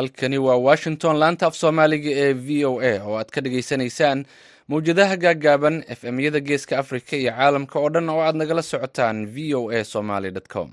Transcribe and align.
halkani 0.00 0.38
waa 0.46 0.56
washington 0.68 1.16
laanta 1.22 1.46
af 1.48 1.54
soomaaliga 1.60 2.10
ee 2.24 2.32
v 2.46 2.64
o 2.70 2.80
a 2.80 2.92
oo 3.08 3.16
aad 3.20 3.30
ka 3.34 3.40
dhagaysanaysaan 3.44 4.24
mawjadaha 4.70 5.16
gaaggaaban 5.24 5.76
f 5.98 6.00
m 6.04 6.20
yada 6.24 6.40
geeska 6.48 6.78
africa 6.82 7.12
iyo 7.22 7.32
caalamka 7.38 7.76
oo 7.82 7.90
dhan 7.94 8.08
oo 8.14 8.20
aad 8.26 8.36
nagala 8.40 8.62
socotaan 8.62 9.18
v 9.34 9.54
o 9.60 9.70
a 9.70 9.84
somaly 9.84 10.30
com 10.54 10.70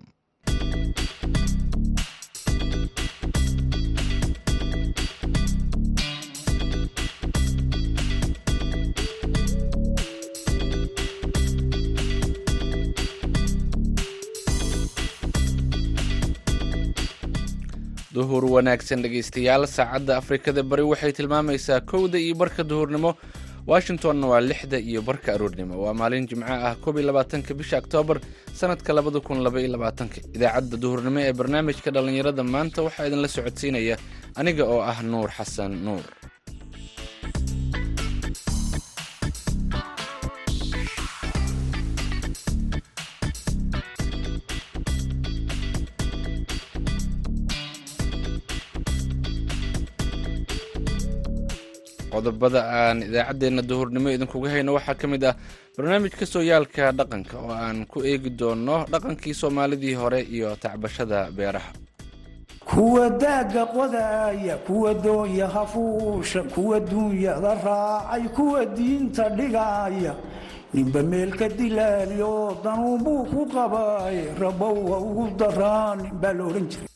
duhur 18.17 18.43
wanaagsan 18.55 19.01
dhegaystayaal. 19.05 19.63
Saacadda 19.77 20.13
afrikada 20.21 20.61
bari 20.71 20.83
waxay 20.91 21.11
tilmaamaysaa 21.17 21.81
kowda 21.91 22.17
iyo 22.25 22.35
barka 22.41 22.63
duhurnimo. 22.71 23.11
Washingtonna 23.71 24.27
waa 24.31 24.41
lixda 24.49 24.77
iyo 24.89 25.01
barka 25.07 25.29
aroornimo. 25.35 25.73
Waa 25.83 25.93
maalin 25.99 26.25
jimco 26.29 26.47
ah 26.67 26.75
koob 26.83 26.95
iyo 26.97 27.05
labaatanka 27.09 27.51
bisha 27.59 27.77
oktoobar 27.83 28.17
sanadka 28.59 28.93
labada 28.97 29.19
kun 29.27 29.39
laba 29.45 29.59
iyo 29.61 29.69
labaatanka. 29.75 30.17
Idaacadda 30.35 30.77
duhurnimo 30.83 31.19
ee 31.27 31.33
barnaamijka 31.39 31.89
dhallinyarada 31.95 32.43
maanta 32.53 32.79
waxaa 32.87 33.07
idinla 33.07 33.27
socodsiinaya 33.35 33.95
aniga 34.39 34.63
oo 34.73 34.81
ah 34.91 34.99
nuur 35.11 35.29
xasan 35.37 35.71
nuur 35.85 36.03
qodobada 52.27 52.61
aan 52.67 53.01
idaacaddeenna 53.07 53.61
duhurnimo 53.61 54.09
idinkuga 54.11 54.49
hayno. 54.49 54.73
Waxaa 54.77 54.95
ka 54.95 55.07
mid 55.07 55.23
ah 55.23 55.35
barnaamijka 55.77 56.25
sooyaalka 56.25 56.91
dhaqanka 56.91 57.35
oo 57.39 57.51
aan 57.51 57.85
ku 57.85 58.01
eegi 58.03 58.29
doono 58.39 58.85
dhaqankii 58.91 59.33
soomaalidii 59.33 59.93
hore 59.95 60.19
iyo 60.21 60.55
tacbashada 60.55 61.31
beeraha. 61.31 61.71
Kuwa 62.67 63.09
daaga 63.09 63.65
qodaaya 63.65 64.57
kuwa 64.67 64.93
doonya 64.93 65.47
hafuusha 65.47 66.43
kuwa 66.43 66.79
duunyada 66.79 67.55
raacay 67.63 68.23
kuwa 68.35 68.65
diinta 68.65 69.29
dhigaaya. 69.29 70.13
Ninba 70.73 71.03
meelka 71.03 71.47
dilaaliyo 71.49 72.57
danuunbuu 72.63 73.23
ku 73.31 73.45
qabaay 73.47 74.35
rabowa 74.39 74.97
ugu 74.99 75.25
daraa 75.39 75.95
ninbaa 75.95 76.33
la 76.33 76.43
odhan 76.43 76.67
jiray 76.67 76.87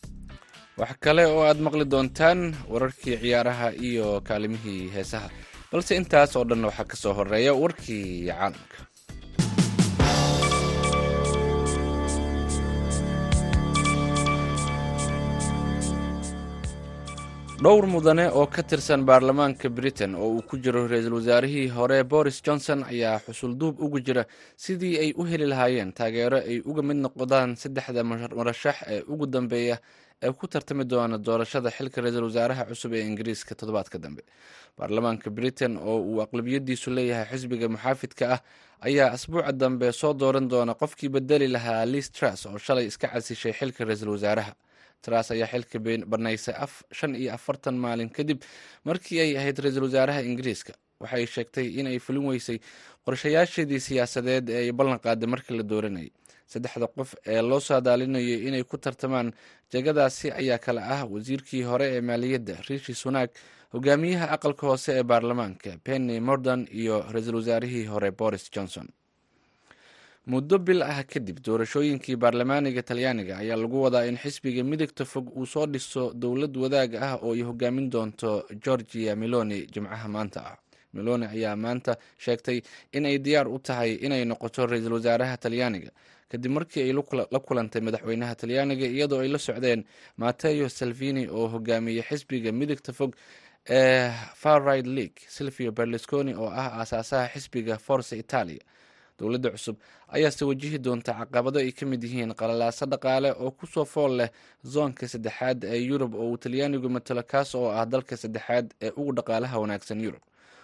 wax 0.82 0.92
kale 1.04 1.24
oo 1.34 1.42
aad 1.50 1.60
maqli 1.66 1.86
doontaan 1.94 2.40
wararkii 2.74 3.18
ciyaaraha 3.24 3.68
iyo 3.90 4.08
kaalimihii 4.28 4.84
heesaha. 4.96 5.28
Balse 5.72 5.92
intaas 6.00 6.32
oo 6.38 6.46
dhan 6.50 6.66
waxaa 6.70 6.90
ka 6.92 6.96
soo 7.02 7.14
horreeya 7.18 7.52
warkii 7.62 8.06
caalamka 8.28 8.78
dhowr 17.64 17.86
mudane 17.94 18.26
oo 18.34 18.48
ka 18.48 18.64
tirsan 18.64 19.06
baarlamaanka 19.06 19.70
britain 19.70 20.16
oo 20.16 20.30
uu 20.36 20.42
ku 20.50 20.58
jiro 20.58 20.88
ra'iisul 20.88 21.14
wasaarihii 21.20 21.68
hore 21.78 22.04
boris 22.04 22.42
johnson 22.46 22.84
ayaa 22.84 23.20
xusulduub 23.26 23.76
ugu 23.86 24.00
jira 24.06 24.24
sidii 24.58 24.98
ay 25.04 25.12
u 25.18 25.24
heli 25.30 25.46
lahaayeen 25.52 25.94
taageero 25.94 26.38
ay 26.38 26.58
uga 26.66 26.82
mid 26.82 26.98
noqdaan 27.06 27.56
saddexda 27.62 28.04
marashax 28.04 28.78
ee 28.94 29.02
ugu 29.14 29.26
dambeeya 29.28 29.78
ee 30.24 30.32
ku 30.40 30.48
tartami 30.48 30.84
doona 30.92 31.18
doorashada 31.18 31.70
xilka 31.78 32.02
ra'iisul 32.04 32.24
wasaaraha 32.30 32.64
cusub 32.70 32.94
ee 32.94 33.04
ingiriiska 33.10 33.56
toddobaadka 33.60 33.98
dambe. 34.04 34.22
Baarlamaanka 34.78 35.30
britain 35.38 35.78
oo 35.78 35.98
uu 36.12 36.22
aqlabiyadiisu 36.26 36.88
leeyahay 36.96 37.28
xisbiga 37.32 37.68
muxaafidka 37.74 38.26
ah 38.36 38.40
ayaa 38.88 39.10
asbuuca 39.16 39.52
dambe 39.62 39.92
soo 40.02 40.14
dooran 40.14 40.48
doona 40.52 40.74
qofkii 40.82 41.10
bedeli 41.16 41.48
lahaa 41.56 41.86
liis 41.86 42.10
tras 42.12 42.46
oo 42.46 42.58
shalay 42.58 42.86
iska 42.92 43.08
casishay 43.14 43.54
xilka 43.60 43.82
ra'iisul 43.90 44.10
wasaaraha. 44.16 44.54
Tras 45.06 45.28
ayaa 45.36 45.48
xilka 45.54 45.78
banaysay 46.12 46.56
shan 46.98 47.16
iyo 47.22 47.34
afartan 47.38 47.76
maalin 47.84 48.10
kadib 48.18 48.40
markii 48.86 49.20
ay 49.26 49.32
ahayd 49.38 49.58
ra'iisul 49.64 49.84
wasaaraha 49.90 50.22
ingiriiska. 50.30 50.74
Waxay 51.02 51.26
sheegtay 51.36 51.68
in 51.80 51.88
ay 51.92 51.98
fulin 52.06 52.26
weysay 52.30 52.58
qorshayaasheedii 53.06 53.80
siyaasadeed 53.88 54.50
ee 54.50 54.58
ay 54.66 54.72
ballan 54.80 55.00
qaaday 55.06 55.28
markii 55.34 55.58
la 55.58 55.64
dooranayay 55.72 56.10
saddexda 56.54 56.88
qof 56.96 57.10
ee 57.34 57.42
loo 57.50 57.60
saadaalinayo 57.70 58.36
inay 58.48 58.64
ku 58.72 58.78
tartamaan 58.86 59.30
jegadaasi 59.74 60.28
ayaa 60.42 60.58
kale 60.66 60.82
ah 60.96 61.02
wasiirkii 61.14 61.64
hore 61.70 61.86
ee 61.96 62.02
maaliyadda 62.10 62.56
riishi 62.68 62.94
sunaag 63.04 63.30
hogaamiyaha 63.74 64.26
aqalka 64.36 64.64
hoose 64.70 64.90
ee 65.00 65.04
baarlamaanka 65.12 65.72
penny 65.88 66.20
morden 66.30 66.62
iyo 66.82 66.96
ra'iisul 67.14 67.36
wasaarihii 67.40 67.86
hore 67.94 68.12
boris 68.12 68.46
johnson. 68.56 68.88
Muddo 70.32 70.58
bil 70.60 70.82
ah 70.84 71.04
kadib 71.12 71.38
doorashooyinkii 71.46 72.16
baarlamaaniga 72.24 72.84
talyaaniga 72.90 73.34
ayaa 73.44 73.58
lagu 73.62 73.78
wadaa 73.86 74.06
in 74.10 74.18
xisbiga 74.24 74.64
midigta 74.72 75.06
fog 75.06 75.26
uu 75.38 75.46
soo 75.54 75.66
dhiso 75.74 76.04
dowlad 76.14 76.56
wadaag 76.64 76.92
ah 76.96 77.16
oo 77.26 77.34
ay 77.34 77.42
hogaamin 77.50 77.88
doonto 77.94 78.32
georgia 78.64 79.16
meloni 79.16 79.66
jimcaha 79.74 80.08
maanta 80.16 80.40
ah. 80.52 80.58
Meloni 80.94 81.26
ayaa 81.26 81.56
maanta 81.56 81.94
sheegtay 82.24 82.62
in 82.94 83.06
ay 83.06 83.18
diyaar 83.26 83.48
u 83.48 83.58
tahay 83.68 83.92
inay 84.06 84.24
noqoto 84.32 84.66
ra'iisul 84.72 84.94
wasaaraha 84.98 85.38
talyaaniga 85.44 85.92
kadib 86.32 86.52
markii 86.58 86.82
ay 86.88 86.94
la 87.34 87.40
kulantay 87.48 87.82
madaxweynaha 87.88 88.34
talyaaniga 88.42 88.86
iyadoo 88.96 89.20
ay 89.24 89.28
la 89.34 89.40
socdeen 89.48 89.82
mateo 90.18 90.70
salvini 90.70 91.24
oo 91.38 91.48
hogaamiyey 91.54 92.04
xisbiga 92.10 92.52
midigta 92.60 92.92
fog 93.00 93.12
ee 93.70 94.10
farride 94.42 94.90
league 94.98 95.20
silvio 95.36 95.72
berlusconi 95.78 96.34
oo 96.44 96.50
ah 96.62 96.70
aasaasaha 96.80 97.28
xisbiga 97.34 97.78
force 97.78 98.14
italia. 98.24 98.64
Dowladda 99.20 99.50
cusub 99.56 99.76
ayaase 100.16 100.46
wajihi 100.50 100.78
doonta 100.86 101.14
caqabado 101.20 101.60
ay 101.60 101.72
ka 101.72 101.86
mid 101.86 102.04
yihiin 102.04 102.34
qalalaaso 102.34 102.86
dhaqaale 102.86 103.30
oo 103.44 103.52
ku 103.52 103.66
soo 103.74 103.86
fool 103.86 104.14
leh 104.20 104.30
zoonka 104.74 105.06
saddexaad 105.08 105.60
ee 105.64 105.78
yurub 105.90 106.14
oo 106.16 106.28
uu 106.32 106.38
talyaanigu 106.38 106.90
matalo 106.90 107.24
kaas 107.32 107.50
oo 107.56 107.70
ah 107.80 107.86
dalka 107.86 108.18
saddexaad 108.18 108.68
ee 108.82 108.90
ugu 109.00 109.12
dhaqaalaha 109.18 109.56
wanaagsan 109.62 110.02
yurub 110.06 110.22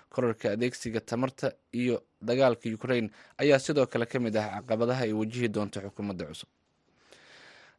korarka 0.09 0.51
adeegsiga 0.51 0.99
tamarta 1.01 1.51
iyo 1.73 2.03
dagaalka 2.21 2.69
ukraine 2.77 3.09
ayaa 3.37 3.59
sidoo 3.59 3.85
kale 3.85 4.05
ka 4.05 4.19
mid 4.19 4.35
ah 4.37 4.47
caqabadaha 4.61 5.03
ay 5.03 5.13
wajihi 5.13 5.47
doonto 5.49 5.79
xukuumadda 5.81 6.25
cusub. 6.25 6.49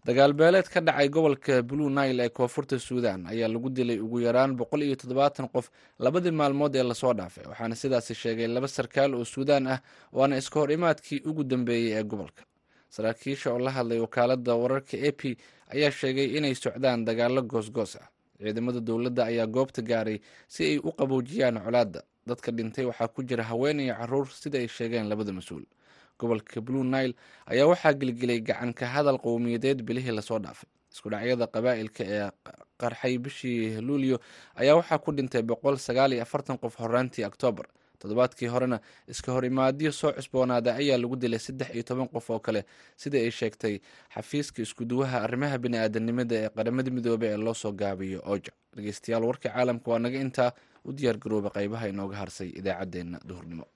Dagaal 0.07 0.33
beeleed 0.33 0.69
ka 0.71 0.81
dhacay 0.81 1.09
gobolka 1.09 1.63
blue 1.63 1.91
nile 1.91 2.25
ee 2.25 2.29
koonfurta 2.29 2.79
suudan 2.79 3.27
ayaa 3.27 3.49
lagu 3.49 3.69
dilay 3.71 3.99
ugu 4.01 4.21
yaraan 4.21 4.55
boqol 4.57 4.83
iyo 4.83 4.97
toddobaatan 4.97 5.49
qof 5.49 5.71
labadii 5.99 6.31
maalmood 6.31 6.77
ee 6.77 6.83
la 6.83 6.95
soo 6.95 7.13
dhaafay 7.15 7.45
waxaana 7.51 7.75
sidaasi 7.77 8.15
sheegay 8.15 8.47
laba 8.47 8.69
sarkaal 8.69 9.15
oo 9.15 9.25
suudaan 9.25 9.67
ah 9.67 9.81
waana 10.13 10.37
iska 10.39 10.61
hor 10.61 10.71
imaadkii 10.73 11.21
ugu 11.27 11.45
dambeeyey 11.45 11.93
ee 11.99 12.03
gobolka. 12.05 12.43
Saraakiisha 12.89 13.53
oo 13.53 13.59
la 13.59 13.71
hadlay 13.71 13.99
wakaalada 14.01 14.55
wararka 14.55 14.97
a 14.97 15.13
p 15.13 15.37
ayaa 15.75 15.91
sheegay 15.91 16.37
inay 16.39 16.55
socdaan 16.55 17.05
dagaalo 17.05 17.43
goosgoos 17.43 17.97
ah. 17.97 18.09
Ciidamada 18.39 18.81
dowladda 18.81 19.25
ayaa 19.27 19.47
goobta 19.47 19.83
gaaray 19.83 20.21
si 20.49 20.65
ay 20.65 20.79
u 20.79 20.93
qaboojiyaan 20.93 21.59
colaadda 21.65 22.03
dadka 22.29 22.53
dhintay 22.53 22.85
waxaa 22.91 23.09
ku 23.15 23.23
jira 23.29 23.45
haween 23.51 23.81
iyo 23.81 23.95
carruur 24.01 24.27
sida 24.43 24.59
ay 24.59 24.69
sheegeen 24.69 25.09
labada 25.09 25.33
mas'uul. 25.33 25.65
Gobolka 26.19 26.61
blue 26.61 26.85
nile 26.85 27.15
ayaa 27.47 27.67
waxaa 27.73 27.93
gelgelay 28.01 28.41
gacan 28.41 28.73
ka 28.75 28.87
hadal 28.87 29.19
qowmiyadeed 29.19 29.83
bilihii 29.89 30.15
la 30.19 30.23
soo 30.23 30.39
dhaafay. 30.39 30.69
Isku 30.93 31.11
dhacyada 31.11 31.47
qabaa'ilka 31.55 32.03
ee 32.17 32.31
qarxay 32.81 33.19
bishii 33.19 33.81
luulyo 33.87 34.19
ayaa 34.61 34.77
waxaa 34.81 34.99
ku 34.99 35.13
dhintay 35.13 35.43
boqol 35.43 35.77
sagaal 35.79 36.13
iyo 36.13 36.23
afartan 36.23 36.59
qof 36.59 36.75
horaantii 36.83 37.25
oktoobar 37.25 37.67
toddobaadkii 37.99 38.47
horena 38.55 38.79
iska 39.11 39.33
hor 39.35 39.45
imaadyo 39.45 39.91
soo 39.93 40.13
cusboonaada 40.17 40.75
ayaa 40.81 40.99
lagu 41.03 41.17
dilay 41.17 41.39
saddex 41.39 41.71
iyo 41.75 41.83
toban 41.83 42.09
qof 42.09 42.31
oo 42.31 42.39
kale 42.41 42.63
sida 42.97 43.19
ay 43.19 43.31
sheegtay 43.31 43.75
xafiiska 44.15 44.63
iskuduwaha 44.63 45.23
arrimaha 45.27 45.59
bini-aadanimada 45.59 46.35
ee 46.43 46.49
qaramada 46.57 46.91
midoobey 46.97 47.31
ee 47.33 47.37
loo 47.47 47.55
soo 47.55 47.73
gaabiyo 47.73 48.23
oja 48.35 48.53
dhegeystayaal 48.77 49.25
warka 49.31 49.49
caalamka 49.51 49.91
waa 49.91 49.99
naga 49.99 50.19
intaa 50.27 50.51
u 50.85 50.93
diyaar 50.93 51.19
garooba 51.23 51.51
qaybaha 51.57 51.89
inooga 51.93 52.17
harsay 52.17 52.51
idaacaddeenna 52.61 53.19
duhurnimo. 53.29 53.67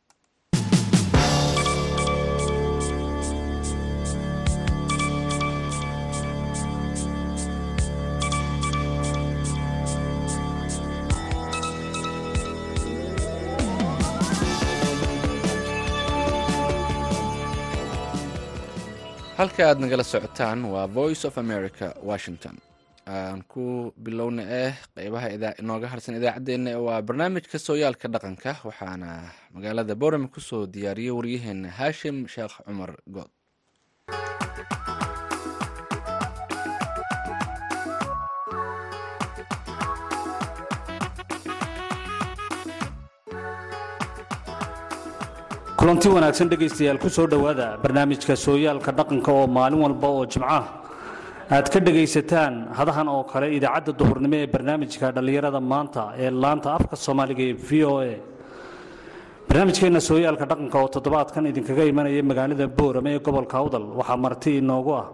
Halka 19.39 19.63
aad 19.69 19.79
nagala 19.83 20.05
socotaan 20.13 20.61
waa 20.73 20.87
voice 20.99 21.23
of 21.29 21.35
america 21.45 21.87
washington 22.11 22.57
aan 23.07 23.43
ku 23.53 23.91
bilowna 24.05 24.43
eh 24.47 24.75
qeybaha 24.95 25.29
inooga 25.63 25.87
harsan 25.93 26.19
idaacaddeenna 26.21 26.73
waa 26.87 27.03
barnaamijka 27.09 27.59
sooyaalka 27.67 28.07
dhaqanka 28.15 28.51
waxaana 28.69 29.09
magaalada 29.55 29.95
boorame 30.01 30.29
ku 30.35 30.41
soo 30.41 30.67
diyaariyay 30.75 31.15
waryaheena 31.19 31.69
haashim 31.79 32.17
sheekh 32.35 32.55
cumar 32.67 32.93
good. 33.15 33.31
Kulanti 45.79 46.09
wanaagsan 46.15 46.49
dhegaystayaal 46.51 46.99
ku 47.03 47.09
soo 47.11 47.27
dhowaada 47.27 47.67
barnaamijka 47.83 48.37
sooyaalka 48.45 48.91
dhaqanka 48.99 49.31
oo 49.33 49.47
maalin 49.57 49.83
walba 49.85 50.09
oo 50.09 50.25
jimcaha 50.27 50.61
aad 51.51 51.67
ka 51.73 51.81
dhegaysataan 51.81 52.55
hadahan 52.79 53.09
oo 53.09 53.25
kale 53.33 53.47
idaacadda 53.59 53.93
duhurnimo 54.01 54.37
ee 54.43 54.47
barnaamijka 54.55 55.07
dhallinyarada 55.17 55.61
maanta 55.73 56.03
ee 56.25 56.31
laanta 56.43 56.69
afka 56.79 56.97
soomaaliga 57.07 57.43
ee 57.51 57.55
v 57.69 57.71
o 57.91 57.95
a. 58.01 58.13
Barnaamijkeenna 59.49 60.01
sooyaalka 60.11 60.45
dhaqanka 60.51 60.77
oo 60.83 60.89
toddobaadkan 60.95 61.45
idinkaga 61.51 61.85
imanaya 61.93 62.23
magaalada 62.31 62.67
boorame 62.79 63.11
ee 63.17 63.21
gobolka 63.27 63.57
awdal 63.63 63.85
waxaa 64.01 64.19
marti 64.25 64.51
inoogu 64.63 64.93
ah 65.03 65.07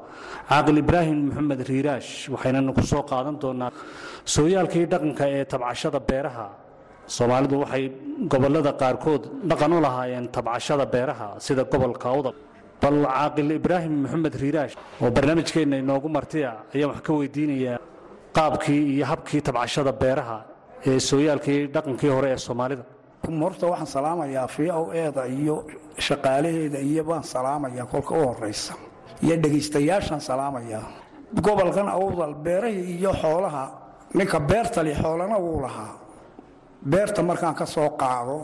caaqil 0.50 0.78
ibraahim 0.84 1.18
maxamed 1.28 1.60
riiraash 1.70 2.10
waxaynanu 2.34 2.70
ku 2.78 2.82
soo 2.92 3.02
qaadan 3.10 3.36
doonaa 3.42 3.70
sooyaalkii 4.34 4.84
dhaqanka 4.92 5.24
ee 5.36 5.44
tabcashada 5.52 6.00
beeraha. 6.10 6.46
Soomaalidu 7.16 7.54
waxay 7.64 7.84
gobollada 8.32 8.72
qaarkood 8.82 9.22
dhaqan 9.50 9.72
u 9.76 9.80
lahaayeen 9.86 10.26
tabcashada 10.36 10.84
beeraha 10.94 11.28
sida 11.46 11.62
gobolka 11.72 12.06
awdal 12.14 12.36
bal 12.82 12.96
caaqil 13.06 13.50
ibraahim 13.60 13.94
maxamed 14.04 14.34
riiraash 14.42 14.74
oo 15.02 15.10
barnaamijkeenna 15.16 15.76
inoogu 15.82 16.08
martiya 16.16 16.50
ayaan 16.74 16.90
wax 16.92 17.00
ka 17.06 17.12
weydiinayaa 17.18 17.78
qaabkii 18.36 18.82
iyo 18.94 19.04
habkii 19.12 19.40
tabcashada 19.46 19.92
beeraha 20.02 20.38
ee 20.86 20.98
sooyaalkii 21.10 21.60
dhaqankii 21.74 22.10
hore 22.16 22.28
ee 22.34 22.36
soomaalida. 22.46 22.84
Horta 23.42 23.66
waxaan 23.72 23.86
salaamayaa 23.96 24.46
v 24.54 24.70
o 24.80 24.92
eeda 25.02 25.22
iyo 25.26 25.54
shaqaalaheeda 26.06 26.78
iyo 26.90 27.02
baan 27.08 27.22
salaamayaa 27.34 27.86
kolka 27.92 28.12
u 28.14 28.22
horaysa 28.28 28.74
iyo 29.24 29.34
dhegaystayaashaan 29.42 30.20
salaamayaa. 30.20 30.86
Gobolkan 31.46 31.88
awdal 31.88 32.34
beerahii 32.44 32.86
iyo 32.98 33.12
xoolaha 33.22 33.64
ninka 34.14 34.38
beertali 34.50 34.92
xoolana 35.02 35.36
wuu 35.44 35.60
lahaa. 35.64 35.92
Beerta 36.90 37.22
markaan 37.22 37.54
ka 37.60 37.66
soo 37.66 37.90
qaado 38.02 38.36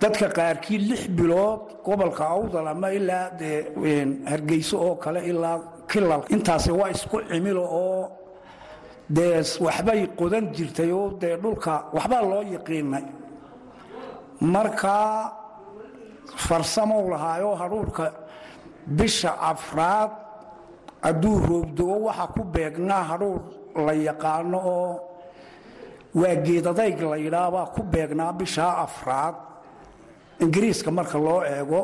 dadka 0.00 0.26
qaarkii 0.36 0.78
lix 0.88 1.02
bilood 1.18 1.62
gobolka 1.84 2.24
awdal 2.36 2.66
ama 2.72 2.88
ilaa 2.98 3.26
hargeyso 4.30 4.76
oo 4.86 4.94
kale 5.02 5.20
ilaa 5.30 5.58
kilal. 5.90 6.22
Intaasi 6.34 6.70
waa 6.78 6.90
isku 6.94 7.16
cimilo 7.28 7.64
oo 7.82 8.02
dee 9.16 9.36
waxbay 9.66 10.00
qodan 10.18 10.44
jirtay 10.56 10.90
oo 10.92 11.08
dee 11.20 11.36
dhulka 11.42 11.72
waxbaa 11.96 12.22
loo 12.30 12.42
yiqiinay 12.52 13.04
markaa 14.40 15.32
farsamow 16.46 17.02
lahaayoo 17.12 17.54
hadhuurhka 17.62 18.04
bisha 18.98 19.30
afraad 19.52 20.10
hadduu 21.02 21.36
roogdogo 21.48 21.96
waxa 22.06 22.26
ku 22.34 22.42
beegnaa 22.54 23.02
hadhuur 23.10 23.40
la 23.86 23.92
yaqaano 24.08 24.58
oo 24.76 24.92
waa 26.20 26.34
geedadayg 26.46 26.98
la 27.12 27.16
yidhaabaa 27.24 27.66
ku 27.74 27.82
beegnaa 27.92 28.32
bishaa 28.32 28.72
afraad 28.86 29.34
ingiriiska 30.44 30.90
marka 30.90 31.18
loo 31.18 31.42
eego 31.44 31.80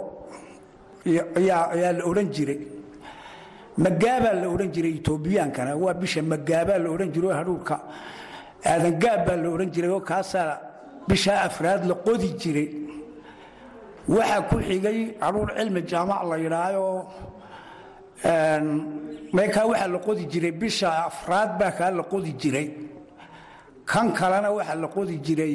ayaa 1.38 1.92
la 1.98 2.04
odhan 2.10 2.28
jiray. 2.34 2.60
Magaabaa 3.84 4.34
la 4.42 4.46
odhan 4.54 4.70
jiray 4.74 4.94
etoobiyaankana 5.00 5.76
waa 5.76 5.94
bisha 5.94 6.22
magaabaa 6.22 6.78
la 6.84 6.88
odhan 6.94 7.10
jiray 7.14 7.30
oo 7.30 7.36
hadhuurka 7.40 7.76
aadangaab 8.70 9.20
baa 9.26 9.36
la 9.42 9.48
odhan 9.54 9.70
jiray 9.74 9.90
oo 9.90 10.00
kaasaa 10.00 10.58
bishaa 11.08 11.40
afraad 11.48 11.82
la 11.90 11.94
qodi 12.06 12.28
jiray. 12.42 12.68
Waxaa 14.08 14.42
ku 14.48 14.56
xigay 14.68 14.98
hadhuur 15.20 15.48
cilmi 15.56 15.80
jaamac 15.90 16.20
la 16.30 16.36
yidhaayoo 16.44 16.98
meekaa 19.36 19.66
waxaa 19.70 19.88
la 19.88 19.98
qodi 19.98 20.24
jiray 20.32 20.52
bisha 20.52 20.88
afraad 21.06 21.58
baa 21.58 21.72
kaa 21.78 21.90
la 21.90 22.02
qodi 22.02 22.32
jiray. 22.40 22.68
Kan 23.84 24.12
kalena 24.12 24.50
waxaa 24.50 24.74
la 24.82 24.88
qodi 24.88 25.18
jiray 25.26 25.54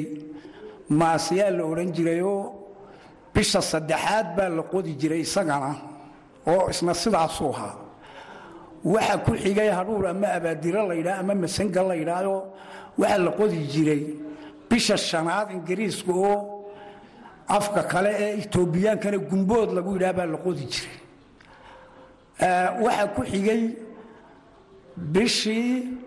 maasyaa 0.90 1.50
la 1.50 1.64
odhan 1.64 1.90
jirayoo 1.96 2.51
bisha 3.34 3.60
saddexaad 3.62 4.26
baa 4.36 4.48
la 4.48 4.62
qodi 4.72 4.92
jiray 5.00 5.20
isagana 5.26 5.70
oo 6.46 6.68
isna 6.70 6.94
sidaasuu 6.94 7.50
ahaa. 7.54 7.74
Waxa 8.84 9.18
ku 9.24 9.32
xigay 9.42 9.70
hadhuur 9.70 10.06
ama 10.08 10.26
abaadiro 10.38 10.88
la 10.88 10.94
yidhaa 10.94 11.18
ama 11.22 11.34
masanga 11.34 11.82
la 11.82 11.94
yidhaayoo 11.94 12.42
waxaa 12.98 13.18
la 13.26 13.30
qodi 13.38 13.58
jiray 13.72 14.02
bisha 14.70 14.96
shanaad 14.96 15.48
ingiriiska 15.56 16.12
oo 16.12 16.38
afka 17.48 17.82
kale 17.92 18.10
ee 18.24 18.32
etoobiyaankana 18.42 19.18
gumbood 19.30 19.68
lagu 19.76 19.90
yidhaha 19.96 20.12
baa 20.18 20.26
la 20.34 20.38
qodi 20.44 20.64
jiray. 20.72 20.98
Waxaa 22.84 23.06
ku 23.14 23.22
xigay 23.32 23.62
bishii 25.14 25.98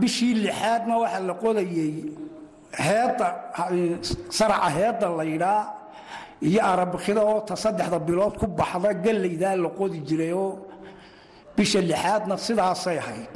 bishii 0.00 0.34
lixaadna 0.44 0.94
waxaa 1.02 1.20
la 1.28 1.34
heedda 1.42 2.29
saraca 4.38 4.68
heedda 4.76 5.08
la 5.18 5.24
yidhaa 5.24 5.62
iyo 6.42 6.60
arabikida 6.64 7.20
oo 7.24 7.40
ta 7.40 7.54
saddexda 7.56 7.98
bilood 7.98 8.34
ku 8.38 8.46
baxda 8.46 8.92
gallaydaa 8.94 9.56
la 9.56 9.68
qodi 9.78 9.98
jiray 10.08 10.32
oo 10.32 10.58
bisha 11.56 11.80
lixaadna 11.80 12.36
sidaasay 12.36 12.98
ahayd. 12.98 13.34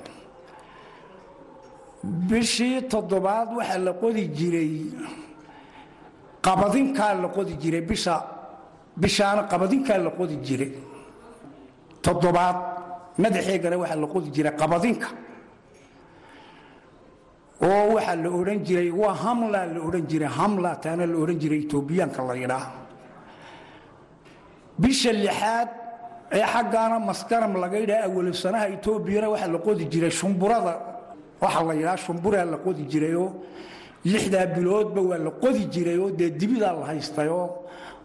Bishii 2.29 2.83
toddobaad 2.93 3.49
waxaa 3.59 3.79
la 3.79 3.93
qodi 3.93 4.29
jiray 4.39 4.73
qabadinkaa 6.47 7.15
la 7.23 7.29
qodi 7.29 7.55
jiray 7.63 7.81
bisha 7.91 8.15
bishaana 8.97 9.43
qabadinkaa 9.53 9.99
la 9.99 10.11
qodi 10.11 10.37
jiray. 10.47 10.73
Toddobaad 12.05 12.57
madaxeegana 13.23 13.77
waxaa 13.83 13.97
la 14.03 14.07
qodi 14.15 14.29
jiray 14.37 14.53
qabadinka 14.61 15.09
oo 17.63 17.95
waxaa 17.95 18.17
la 18.17 18.31
odhan 18.39 18.59
jiray 18.67 18.91
waa 18.91 19.15
hamla 19.25 19.61
la 19.67 19.81
odhan 19.87 20.05
jiray 20.11 20.29
hamla 20.39 20.71
taana 20.83 21.07
la 21.07 21.17
odhan 21.23 21.39
jiray 21.43 21.61
etoobiyaanka 21.67 22.21
la 22.29 22.35
yidhaa 22.43 22.67
bisha 24.83 25.13
lixaad 25.13 25.69
ee 26.39 26.45
xaggaana 26.53 26.97
maskaram 27.09 27.53
laga 27.63 27.77
yidhaha 27.83 28.05
awalosanaha 28.09 28.67
etoobiyana 28.75 29.29
waxaa 29.33 29.53
la 29.55 29.59
qodi 29.67 29.85
jiray 29.93 30.11
shumburada 30.21 30.75
waxaa 31.43 31.65
la 31.69 31.75
yidhaha 31.79 31.97
shumburaa 32.07 32.45
la 32.53 32.59
qodi 32.65 32.83
jirayoo 32.93 33.29
lixdaa 34.13 34.47
biloodba 34.55 35.01
waa 35.11 35.19
la 35.27 35.31
qodi 35.43 35.63
jirayoo 35.75 36.11
dee 36.19 36.31
dibidaa 36.41 36.73
la 36.81 36.85
haystayoo 36.91 37.47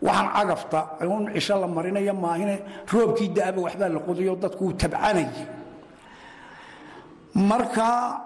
waxaan 0.06 0.30
cagafta 0.36 0.80
un 1.16 1.24
cisho 1.34 1.56
la 1.62 1.68
marinayo 1.68 2.14
maahine 2.14 2.56
roobkii 2.94 3.30
da'aba 3.38 3.60
waxbaa 3.66 3.90
la 3.96 4.00
qodayoo 4.08 4.36
dadku 4.44 4.62
uu 4.68 4.74
tabcanayay 4.82 5.30
marka 7.50 8.22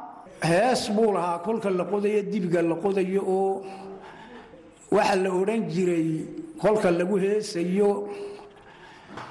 hees 0.50 0.90
buu 0.96 1.12
lahaa 1.16 1.40
kolka 1.46 1.70
la 1.70 1.84
qodayo 1.92 2.22
dibiga 2.32 2.62
la 2.62 2.76
qodayo 2.76 3.22
oo 3.28 3.64
waxaa 4.92 5.16
la 5.24 5.30
odhan 5.40 5.62
jiray 5.74 6.08
kolka 6.62 6.92
lagu 6.92 7.16
heesayo. 7.24 7.90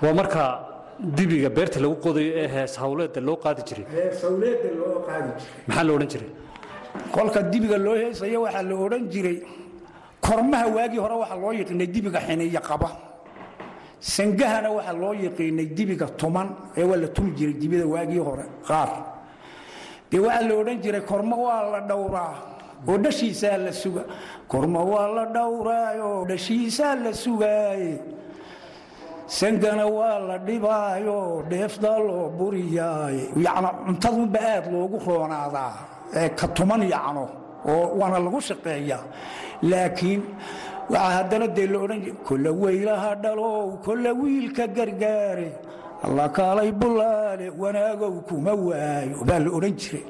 Waa 0.03 0.13
marka 0.15 0.43
dibiga 1.17 1.49
beerta 1.57 1.79
lagu 1.81 1.97
qodayo 2.05 2.31
ee 2.43 2.49
hees 2.55 2.73
hawleedda 2.83 3.21
loo 3.21 3.37
qaadi 3.45 3.63
jiray. 3.69 3.85
Heesawleedda 3.95 4.69
loo 4.81 4.97
qaadi 5.07 5.31
jiray. 5.39 5.67
Maxaa 5.69 5.85
la 5.85 5.93
odhan 5.97 6.09
jiray? 6.13 6.31
Kolka 7.15 7.43
dibiga 7.53 7.79
loo 7.87 7.95
heesayo 8.03 8.39
waxaa 8.47 8.63
la 8.63 8.75
odhan 8.85 9.05
jiray 9.13 9.39
kormaha 10.21 10.67
waagii 10.77 10.99
hore 11.05 11.15
waxaa 11.23 11.37
loo 11.43 11.53
yiqiinay 11.53 11.87
dibiga 11.95 12.21
xiniya 12.27 12.61
qaba. 12.69 12.89
Sangahana 14.01 14.69
waxaa 14.77 14.93
loo 15.03 15.15
yiqiinay 15.15 15.67
dibiga 15.77 16.07
tuman 16.21 16.49
ee 16.77 16.85
waa 16.85 16.97
la 16.97 17.09
tumi 17.09 17.31
jiray 17.39 17.55
dibida 17.55 17.87
waagii 17.87 18.19
hore 18.29 18.45
qaar 18.67 18.91
dee 20.13 20.21
waxaa 20.27 20.47
la 20.49 20.55
odhan 20.61 20.79
jiray 20.85 21.05
kormo 21.11 21.37
waa 21.47 21.63
la 21.73 21.81
dhowraa 21.91 22.35
oo 22.89 22.97
dhashiisaa 23.05 23.57
la 23.65 23.73
suga 23.83 24.03
kormo 24.53 24.81
waa 24.93 25.09
la 25.17 25.25
dhowraayo 25.37 26.11
dhashiisaa 26.31 26.95
la 27.05 27.13
sugaaye 27.25 27.93
sangana 29.27 29.87
waa 29.87 30.19
la 30.29 30.37
dhibaayo 30.47 31.19
dheefdaa 31.51 31.99
loo 32.09 32.29
buriyaaye 32.39 33.23
yacna 33.47 33.69
cuntadunba 33.87 34.41
aad 34.55 34.65
loogu 34.73 34.99
roonaadaa 35.07 35.73
ka 36.39 36.47
tuman 36.57 36.83
yacno 36.95 37.25
oo 37.73 37.85
waana 37.99 38.19
lagu 38.25 38.41
shaqeeyaa. 38.49 39.05
Laakiin 39.71 40.21
waxaa 40.93 41.13
haddana 41.17 41.47
dee 41.57 41.67
la 41.73 41.79
odhan 41.85 42.01
jira 42.05 42.17
kolla 42.29 42.51
weylaha 42.63 43.11
dhalow 43.25 43.79
kolla 43.87 44.11
wiilka 44.21 44.65
gargaare 44.77 45.49
alla 46.03 46.29
kaalay 46.29 46.73
bulaale 46.73 47.51
wanaagow 47.59 48.21
kuma 48.29 48.53
waayo 48.55 49.25
baa 49.25 49.39
la 49.39 49.51
odhan 49.51 49.75
jiray. 49.77 50.05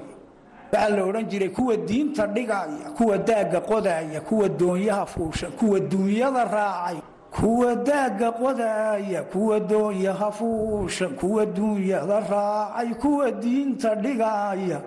Waxaa 0.72 0.88
la 0.96 1.02
odhan 1.04 1.24
jiray 1.30 1.48
kuwa 1.48 1.76
diinta 1.76 2.26
dhigaya 2.26 2.90
kuwa 2.96 3.18
daagga 3.18 3.60
qodaaya 3.60 4.20
kuwa 4.20 4.48
doonyaha 4.48 5.06
fuusha 5.06 5.46
kuwa 5.58 5.80
duunyada 5.80 6.44
raacay 6.44 6.96
kuwa 7.30 7.74
daagga 7.76 8.32
qodaaya 8.32 9.22
kuwa 9.22 9.60
doonyaha 9.60 10.30
fuusha 10.32 11.08
kuwa 11.08 11.46
duunyada 11.46 12.20
raacay 12.20 12.94
kuwa 12.94 13.30
diinta 13.30 13.94
dhigaya. 13.94 14.80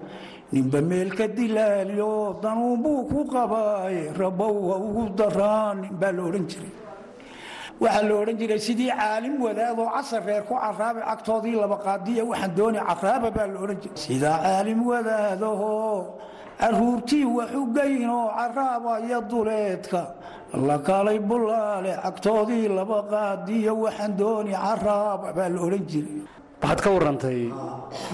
Ninba 0.52 0.82
meelka 0.82 1.28
dilaaliyo 1.28 2.38
danuunbuu 2.44 3.04
ku 3.04 3.26
qabaaye 3.26 4.14
rabow 4.18 4.70
ha 4.72 4.76
ugu 4.78 5.10
daraanin 5.18 5.90
baa 6.00 6.12
la 6.12 6.24
odhan 6.24 6.46
jiray 6.48 6.70
waxaa 7.84 8.04
la 8.10 8.14
odhan 8.22 8.38
jiray 8.42 8.60
sidii 8.68 8.92
caalim 9.00 9.36
wadaadoo 9.46 9.88
casar 9.96 10.22
reer 10.28 10.44
ku 10.50 10.54
caraabay 10.64 11.04
cagtoodii 11.10 11.56
laba 11.64 11.78
qaadiya 11.86 12.24
waxaan 12.32 12.52
dooni 12.60 12.80
caraaba 12.90 13.30
baa 13.38 13.48
la 13.54 13.58
odhan 13.64 13.78
jiray. 13.84 13.98
Sidaa 14.06 14.38
caalim 14.46 14.80
wadaadahoo 14.92 15.98
caruurtii 16.62 17.26
waxugaynoo 17.38 18.26
caraabaya 18.40 19.20
duleedka 19.32 20.02
la 20.68 20.78
kaalay 20.88 21.20
bulaale 21.30 21.92
cagtoodii 22.04 22.66
laba 22.78 23.00
qaadiyo 23.14 23.74
waxaan 23.86 24.12
dooni 24.22 24.52
caraaba 24.66 25.28
baa 25.38 25.50
la 25.54 25.60
odhan 25.68 25.84
jiray. 25.92 26.20
Waxaad 26.62 26.80
ka 26.86 26.90
warantay 26.96 27.40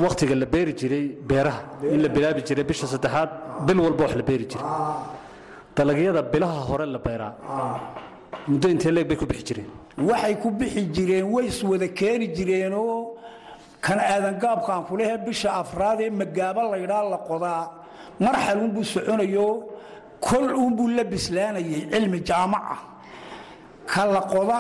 wakhtiga 0.04 0.36
la 0.42 0.46
beeri 0.54 0.74
jiray 0.80 1.06
beeraha 1.30 1.62
in 1.94 2.00
la 2.06 2.10
bilaabi 2.16 2.42
jiray 2.48 2.66
bisha 2.70 2.86
saddexaad 2.94 3.30
bil 3.68 3.80
walba 3.86 4.02
wax 4.06 4.14
la 4.20 4.24
beeri 4.30 4.46
jiray. 4.52 4.66
Dalagyada 5.76 6.22
bilaha 6.34 6.60
hore 6.70 6.86
la 6.96 7.00
beeraa 7.06 7.34
muddo 8.48 8.68
intee 8.74 8.92
leeg 8.96 9.08
bay 9.10 9.18
ku 9.18 9.26
bixi 9.26 9.44
jireen? 9.50 9.70
Waxay 10.10 10.36
ku 10.42 10.50
bixi 10.60 10.82
jireen 10.96 11.26
way 11.34 11.46
iswada 11.52 11.88
keeni 12.00 12.28
jireenoo 12.38 13.16
kan 13.86 14.00
aadangaabkaan 14.00 14.84
kulehe 14.90 15.16
bisha 15.26 15.50
afraad 15.62 16.00
ee 16.02 16.10
magaaba 16.10 16.62
laydhaa 16.74 17.04
la 17.14 17.18
qodaa. 17.30 17.64
Marxal 18.20 18.58
unbuu 18.66 18.84
soconayo 18.94 19.48
kol 20.28 20.46
unbuu 20.66 20.88
la 20.98 21.04
bislaanayay 21.04 21.82
cilmi 21.92 22.20
jaamaca 22.30 22.78
ka 23.92 24.06
la 24.06 24.22
qoda 24.34 24.60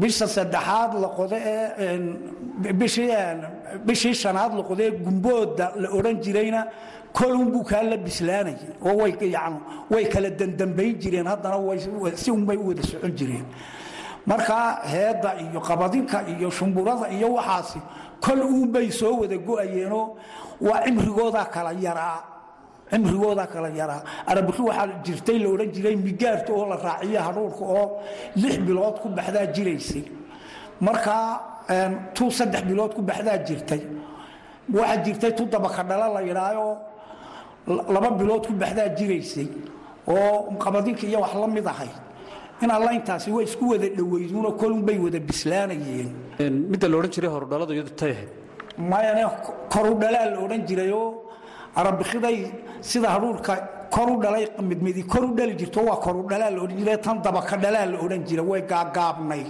bisha 0.00 0.26
saddexaad 0.36 0.92
la 1.02 1.08
qoda 1.18 1.36
ee 1.36 1.98
bishii 3.86 4.14
shanaad 4.22 4.52
la 4.58 4.62
qoda 4.68 4.82
ee 4.88 4.90
gumbooda 5.04 5.66
la 5.82 5.88
odhan 5.98 6.16
jirayna 6.24 6.60
kol 7.16 7.32
unbuu 7.42 7.64
kaa 7.70 7.82
la 7.90 7.96
bislaanayay 7.96 8.70
oo 8.88 8.94
way 9.90 10.04
kala 10.12 10.30
dandambayn 10.40 10.94
jireen 11.02 11.26
haddana 11.26 11.56
si 12.22 12.30
unbay 12.30 12.56
u 12.56 12.68
wada 12.68 12.82
socon 12.82 13.12
jireen. 13.18 13.46
Markaa 14.26 14.80
heedda 14.92 15.30
iyo 15.40 15.60
qabadinka 15.60 16.18
iyo 16.28 16.50
shumburada 16.50 17.06
iyo 17.16 17.28
waxaasi 17.38 17.78
kol 18.20 18.40
uunbay 18.42 18.90
soo 18.90 19.20
wada 19.20 19.36
go'ayeenoo 19.38 20.16
waa 20.60 20.82
cimrigoodaa 20.84 21.44
kala 21.54 21.72
yaraa 21.86 22.20
cimrigoodaa 22.90 23.46
kala 23.46 23.68
yaraa. 23.80 24.02
Arabiki 24.26 24.62
waxaa 24.62 24.86
jirtay 25.04 25.38
la 25.38 25.48
odhan 25.54 25.70
jiray 25.74 25.96
migaarta 25.96 26.52
oo 26.52 26.66
la 26.70 26.76
raaciyo 26.76 27.20
hadhuurka 27.26 27.64
oo 27.64 27.86
lix 28.36 28.58
bilood 28.66 28.96
ku 29.02 29.08
baxdaa 29.08 29.46
jiraysay. 29.54 30.04
Markaa 30.80 31.40
tu 32.14 32.30
saddex 32.30 32.62
bilood 32.68 32.92
ku 32.94 33.02
baxdaa 33.02 33.38
jirtay. 33.46 33.80
Waxaa 34.74 35.02
jirtay 35.04 35.32
tu 35.38 35.44
dabakadhala 35.46 36.08
la 36.14 36.20
yidhaayoo 36.22 36.76
laba 37.66 38.10
bilood 38.20 38.46
ku 38.46 38.52
baxdaa 38.62 38.88
jiraysay 38.98 39.48
oo 40.08 40.56
qabadinka 40.64 41.04
iyo 41.06 41.18
wax 41.24 41.34
la 41.42 41.46
mid 41.56 41.66
ahayd 41.66 41.94
in 42.62 42.70
alla 42.70 42.90
intaasi 42.98 43.30
way 43.36 43.44
isku 43.44 43.64
wada 43.72 43.88
dhowayduunoo 43.98 44.52
kolunbay 44.62 44.98
wada 45.04 45.18
bislaanayeen. 45.28 46.10
Midda 46.72 46.86
la 46.88 46.96
odhan 46.98 47.10
jiray 47.16 47.30
horudhaladu 47.34 47.72
iyadu 47.74 47.90
tay 48.00 48.10
ahayd. 48.16 48.30
Mayane 48.90 49.22
korudhalaa 49.74 50.26
la 50.32 50.38
odhan 50.44 50.62
jirayoo 50.68 51.08
arabikiday 51.80 52.38
sida 52.80 53.08
hadhuurka 53.14 53.52
koru 53.96 54.14
dhalay 54.22 54.44
midmidi 54.70 55.02
koru 55.12 55.28
dhali 55.38 55.54
jirto 55.60 55.80
waa 55.88 55.98
korudhalaa 56.06 56.50
la 56.56 56.60
odhan 56.64 56.78
jiray 56.80 56.98
tan 57.06 57.16
dabakadhalaa 57.24 57.86
la 57.92 57.98
odhan 58.04 58.22
jiray 58.28 58.46
way 58.50 58.62
gaagaabnayd 58.72 59.48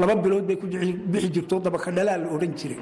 laba 0.00 0.14
bilood 0.24 0.44
bay 0.48 0.56
ku 0.56 0.66
bixi 1.12 1.28
jirto 1.34 1.54
dabakadhalaa 1.66 2.16
la 2.22 2.28
odhan 2.36 2.52
jiray. 2.60 2.80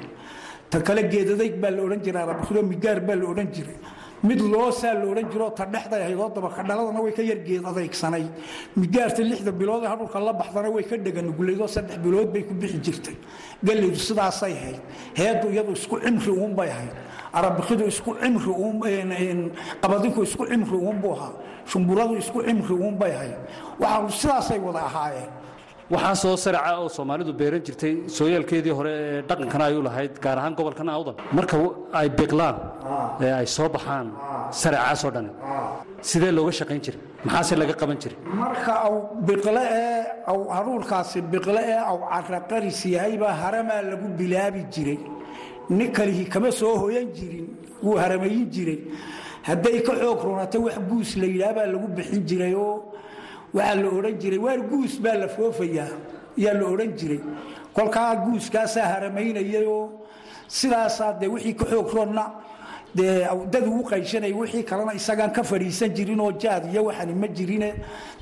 Ta 0.69 0.77
kale 0.87 1.01
geedadayg 1.11 1.53
baa 1.61 1.71
la 1.71 1.81
odhan 1.87 1.99
jiray 2.05 2.21
arabikido 2.27 2.61
migaar 2.71 2.99
baa 3.07 3.15
la 3.21 3.25
odhan 3.31 3.49
jiray 3.55 3.75
mid 4.23 4.39
loosaa 4.41 4.93
la 4.93 5.05
odhan 5.05 5.29
jiroo 5.31 5.51
ta 5.51 5.65
dhexday 5.65 6.01
ahaydoo 6.01 6.29
dabakadhaladana 6.35 7.01
way 7.01 7.11
ka 7.11 7.21
yar 7.21 7.37
geedadaygsanayd 7.47 8.27
migaarta 8.75 9.21
lixda 9.23 9.51
bilood 9.51 9.83
ee 9.83 9.87
hadhulka 9.87 10.19
la 10.19 10.33
baxdana 10.33 10.69
way 10.69 10.83
ka 10.83 10.97
dheganugulaydoo 10.97 11.67
saddex 11.67 11.97
bilood 12.05 12.29
bay 12.33 12.43
ku 12.43 12.53
bixi 12.53 12.79
jirtay. 12.85 13.15
Gallaydu 13.63 13.95
sidaasay 13.95 14.53
ahayd 14.53 14.79
heeddu 15.15 15.47
iyadu 15.53 15.71
isku 15.73 15.99
cimri 16.01 16.31
uunbay 16.31 16.69
ahayd 16.69 16.93
arabikidu 17.33 17.87
isku 17.87 18.15
cimri 18.21 18.51
qabadinku 19.81 20.23
isku 20.23 20.45
cimri 20.47 20.77
uunbuu 20.77 21.13
ahaa. 21.13 21.33
Shumburadu 21.65 22.17
isku 22.17 22.41
cimri 22.43 22.73
uunbay 22.73 23.11
ahayd 23.11 23.35
waxaa 23.79 24.09
sidaasay 24.21 24.59
wada 24.59 24.81
ahaayeen 24.89 25.29
waxaa 25.93 26.15
soo 26.21 26.35
saraca 26.43 26.71
oo 26.81 26.89
soomaalidu 26.97 27.31
beeran 27.39 27.61
jirtay 27.67 27.93
sooyaalkeedii 28.17 28.73
hore 28.79 28.91
ee 29.03 29.21
dhaqankana 29.29 29.63
ay 29.69 29.75
lahayd 29.87 30.13
gaar 30.23 30.37
ahaan 30.39 30.53
gobolkan 30.59 30.89
awdal. 30.97 31.15
Marka 31.37 31.55
ay 31.99 32.07
biqlaan 32.19 32.55
ee 33.25 33.31
ay 33.39 33.47
soo 33.55 33.69
baxaan 33.75 34.07
saracaasoo 34.61 35.11
dhan 35.15 35.27
sidee 36.09 36.31
looga 36.37 36.51
shaqayn 36.59 36.81
jiray? 36.85 36.99
Maxaase 37.25 37.53
laga 37.61 37.73
qaban 37.81 37.97
jiray? 38.03 38.17
Marka 38.43 38.73
aw 38.87 38.95
biqle 39.27 39.63
ee 39.83 39.99
aw 40.31 40.39
haruurkaasi 40.55 41.19
biqle 41.33 41.61
ee 41.73 41.79
aw 41.91 41.97
caraqaris 42.25 42.79
yahaybaa 42.95 43.33
haramaa 43.43 43.81
lagu 43.91 44.07
bilaabi 44.19 44.61
jiray. 44.73 44.99
Nin 45.77 45.89
kama 46.33 46.49
soo 46.59 46.73
hoyan 46.83 47.07
jirin 47.17 47.47
wuu 47.85 47.95
haramayin 48.03 48.45
jiray. 48.55 48.79
Hadday 49.47 49.77
ka 49.87 49.93
xoog 50.01 50.19
runata 50.27 50.57
wax 50.65 50.75
guus 50.89 51.09
la 51.21 51.25
yidhaah 51.33 51.53
baa 51.57 51.67
lagu 51.73 51.87
bixin 51.97 52.23
jirayoo 52.29 52.73
waxaa 53.57 53.75
la 53.81 53.89
odhan 53.97 54.15
jiray 54.21 54.39
waar 54.45 54.59
guus 54.71 54.93
baa 55.03 55.15
la 55.21 55.27
foofayaa 55.27 55.89
yaa 56.43 56.53
la 56.59 56.65
odhan 56.73 56.91
jiray. 56.99 57.19
Kolkaa 57.75 58.15
guuskaasaa 58.25 58.87
haramaynayayoo 58.93 59.83
sidaasaa 60.47 61.13
dee 61.19 61.27
wixii 61.33 61.53
ka 61.59 61.65
xoog 61.71 61.89
roonna 61.95 62.25
dee 62.95 63.27
dad 63.51 63.65
ugu 63.67 63.83
qayshanaya 63.89 64.35
wixii 64.35 64.63
kalena 64.63 64.93
isagaan 64.93 65.31
ka 65.31 65.43
fadhiisan 65.43 65.89
jirinoo 65.97 66.31
jaad 66.41 66.63
iyo 66.71 66.83
waxani 66.85 67.13
ma 67.13 67.27
jirine 67.27 67.69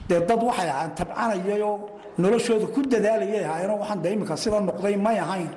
dee 0.10 0.20
dad 0.30 0.42
waxay 0.44 0.70
ahaan 0.70 0.92
tabcanayayoo 0.96 1.76
noloshooda 2.18 2.68
ku 2.74 2.82
dadaalayay 2.82 3.44
ahaayeenoo 3.46 3.80
waxaan 3.80 4.02
dee 4.04 4.14
iminka 4.14 4.36
sida 4.38 4.60
noqday 4.60 4.96
may 4.98 5.18
ahayn. 5.20 5.50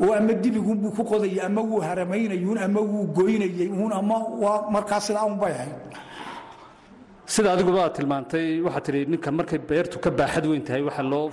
Oo 0.00 0.12
ama 0.14 0.32
dibiguunbuu 0.32 0.90
ku 0.96 1.02
qodayay 1.04 1.40
ama 1.46 1.60
wuu 1.62 1.80
haramaynayuun 1.80 2.58
ama 2.58 2.80
wuu 2.80 3.06
goynayay 3.16 3.68
uun 3.68 3.92
ama 3.92 4.16
waa 4.42 4.70
markaa 4.70 5.00
sidaa 5.00 5.26
unbay 5.26 5.52
ahayd 5.52 5.74
sida 7.34 7.48
adiguba 7.54 7.80
aad 7.86 7.94
tilmaantay 7.98 8.46
waxaad 8.66 8.84
tidhi 8.86 9.00
ninka 9.12 9.30
markay 9.38 9.60
beertu 9.70 9.96
ka 10.04 10.10
baaxad 10.18 10.44
weyn 10.50 10.62
tahay 10.68 10.82
waxaa 10.88 11.06
loo 11.12 11.26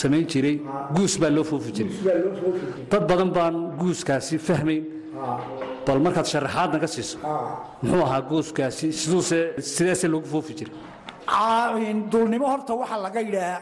samayn 0.00 0.24
jiray 0.32 0.56
guus 0.96 1.14
baa 1.22 1.30
loo 1.36 1.44
foofi 1.50 1.70
jiray. 1.76 1.94
Dad 2.90 3.02
badan 3.10 3.30
baan 3.36 3.54
guuskaasi 3.80 4.34
fahmayn. 4.46 4.82
Bal 5.86 5.98
markaad 6.06 6.26
sharaxaad 6.32 6.70
naga 6.74 6.88
siiso 6.94 7.16
muxuu 7.82 8.02
ahaa 8.06 8.20
guuskaasi 8.30 8.86
siduuse 9.00 9.38
sideese 9.74 10.06
loogu 10.12 10.28
foofi 10.34 10.52
jiray. 10.58 10.74
Duulnimo 12.12 12.46
horta 12.52 12.72
waxaa 12.82 13.00
laga 13.06 13.20
yidhaah 13.28 13.60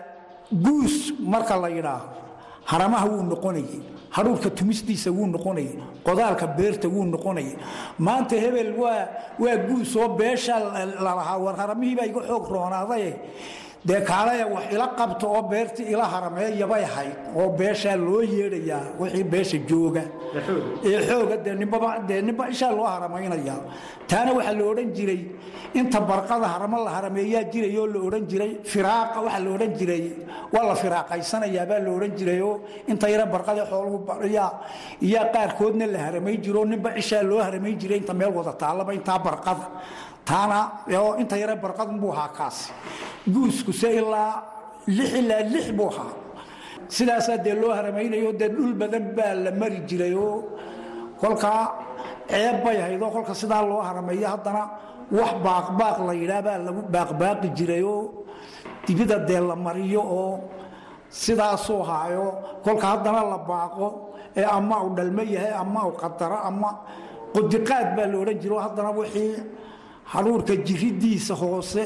guus 0.64 0.94
marka 1.32 1.54
la 1.62 1.68
yidhaaho 1.76 2.06
haramaha 2.70 3.06
wuu 3.12 3.22
noqonayay 3.32 3.80
hadhuurka 4.16 4.48
tumistiisa 4.58 5.10
wuu 5.16 5.26
noqonayay 5.34 5.74
qodaalka 6.06 6.46
beerta 6.58 6.86
wuu 6.94 7.04
noqonayay 7.14 7.54
maanta 8.06 8.36
hebel 8.44 8.70
waa 8.82 9.02
waa 9.42 9.56
guus 9.68 9.90
oo 10.02 10.08
beesha 10.20 10.54
lalahaa 11.04 11.38
war 11.44 11.54
haramihiibaa 11.62 12.06
iga 12.10 12.20
xoog 12.28 12.44
roonaaday 12.54 13.06
dee 13.88 14.00
kaalaya 14.10 14.46
wax 14.54 14.64
ila 14.74 14.86
qabta 14.98 15.26
oo 15.34 15.42
beerta 15.50 15.82
ila 15.92 16.04
harameeyabay 16.12 16.82
ahayd 16.90 17.16
oo 17.40 17.48
beeshaa 17.58 17.96
loo 18.06 18.20
yeedhayaa 18.34 18.82
wixii 19.00 19.24
beesha 19.32 19.58
jooga. 19.68 20.02
Ee 20.88 20.98
xooga 21.08 21.36
dee 21.44 21.54
nimbaba 21.60 21.88
dee 22.08 22.20
nimba 22.28 22.44
ishaa 22.54 22.72
loo 22.78 22.84
haramaynaya. 22.94 23.56
Taana 24.10 24.30
waxaa 24.36 24.52
la 24.58 24.64
odhan 24.70 24.90
jiray 24.96 25.20
inta 25.80 25.98
barqada 26.10 26.46
haramo 26.54 26.76
la 26.84 26.90
harameeyaa 26.96 27.44
jirayoo 27.52 27.86
la 27.94 27.98
odhan 28.06 28.24
jiray 28.30 28.52
firaaqa 28.72 29.18
waxaa 29.26 29.42
la 29.44 29.50
odhan 29.56 29.72
jiray 29.78 30.02
waa 30.54 30.64
la 30.68 30.74
firaaqaysanayaa 30.82 31.66
baa 31.70 31.80
la 31.84 31.90
odhan 31.96 32.12
jirayoo 32.18 32.54
inta 32.90 33.06
yara 33.12 33.24
barqada 33.34 33.62
xooluhu 33.70 33.98
yaa 34.36 34.50
iyaa 35.08 35.26
qaarkoodna 35.34 35.86
la 35.94 35.98
haramayn 36.06 36.38
jiro 36.44 36.62
ninba 36.72 36.90
ishaa 37.00 37.22
loo 37.30 37.40
haramayn 37.46 37.76
jiray 37.80 37.98
inta 38.02 38.12
meel 38.20 38.32
wada 38.38 38.52
taallaba 38.62 38.92
intaa 38.98 39.18
barqada 39.26 39.64
taana 40.28 40.58
inta 41.22 41.36
yara 41.42 41.56
barqadunbuu 41.64 42.12
ahaa 42.14 42.30
kaasi 42.38 42.72
guuskuse 43.34 43.88
ilaa 44.00 44.32
ilaa 45.20 45.42
lix 45.52 45.66
buu 45.78 45.88
ahaa 45.92 46.12
sidaasaa 46.94 47.38
dee 47.44 47.54
loo 47.60 47.72
haramaynayo 47.78 48.30
dee 48.40 48.48
dhul 48.56 48.72
badan 48.80 49.04
baa 49.16 49.34
la 49.44 49.50
mari 49.60 49.78
jirayoo 49.88 50.36
kolkaa 51.20 51.62
ceeb 52.30 52.56
bay 52.64 52.76
ahaydoo 52.82 53.10
kolka 53.14 53.34
sidaa 53.40 53.62
loo 53.70 53.80
harameeyo 53.88 54.28
haddana 54.34 54.62
wax 55.18 55.32
baaqbaaq 55.46 55.96
la 56.08 56.12
yidhaah 56.20 56.42
baa 56.46 56.58
lagu 56.66 56.80
baaqbaaqi 56.94 57.48
jirayoo 57.58 58.00
dibida 58.86 59.16
dee 59.28 59.40
la 59.48 59.56
mariyo 59.66 60.02
oo 60.20 60.32
sidaasuu 61.22 61.82
haayo 61.90 62.26
kolka 62.64 62.86
haddana 62.92 63.20
la 63.32 63.38
baaqo 63.50 63.86
ee 64.40 64.46
ama 64.58 64.76
uu 64.84 64.90
dhalmo 64.98 65.22
yahay 65.34 65.52
ama 65.62 65.80
uu 65.88 65.94
qadaro 66.02 66.38
ama 66.48 66.70
qodiqaad 67.34 67.88
baa 67.96 68.06
la 68.12 68.16
odhan 68.22 68.38
jiro 68.42 68.56
haddana 68.64 68.90
wixii 68.98 69.34
hadhuurka 70.14 70.54
jiridiisa 70.68 71.34
hoose 71.42 71.82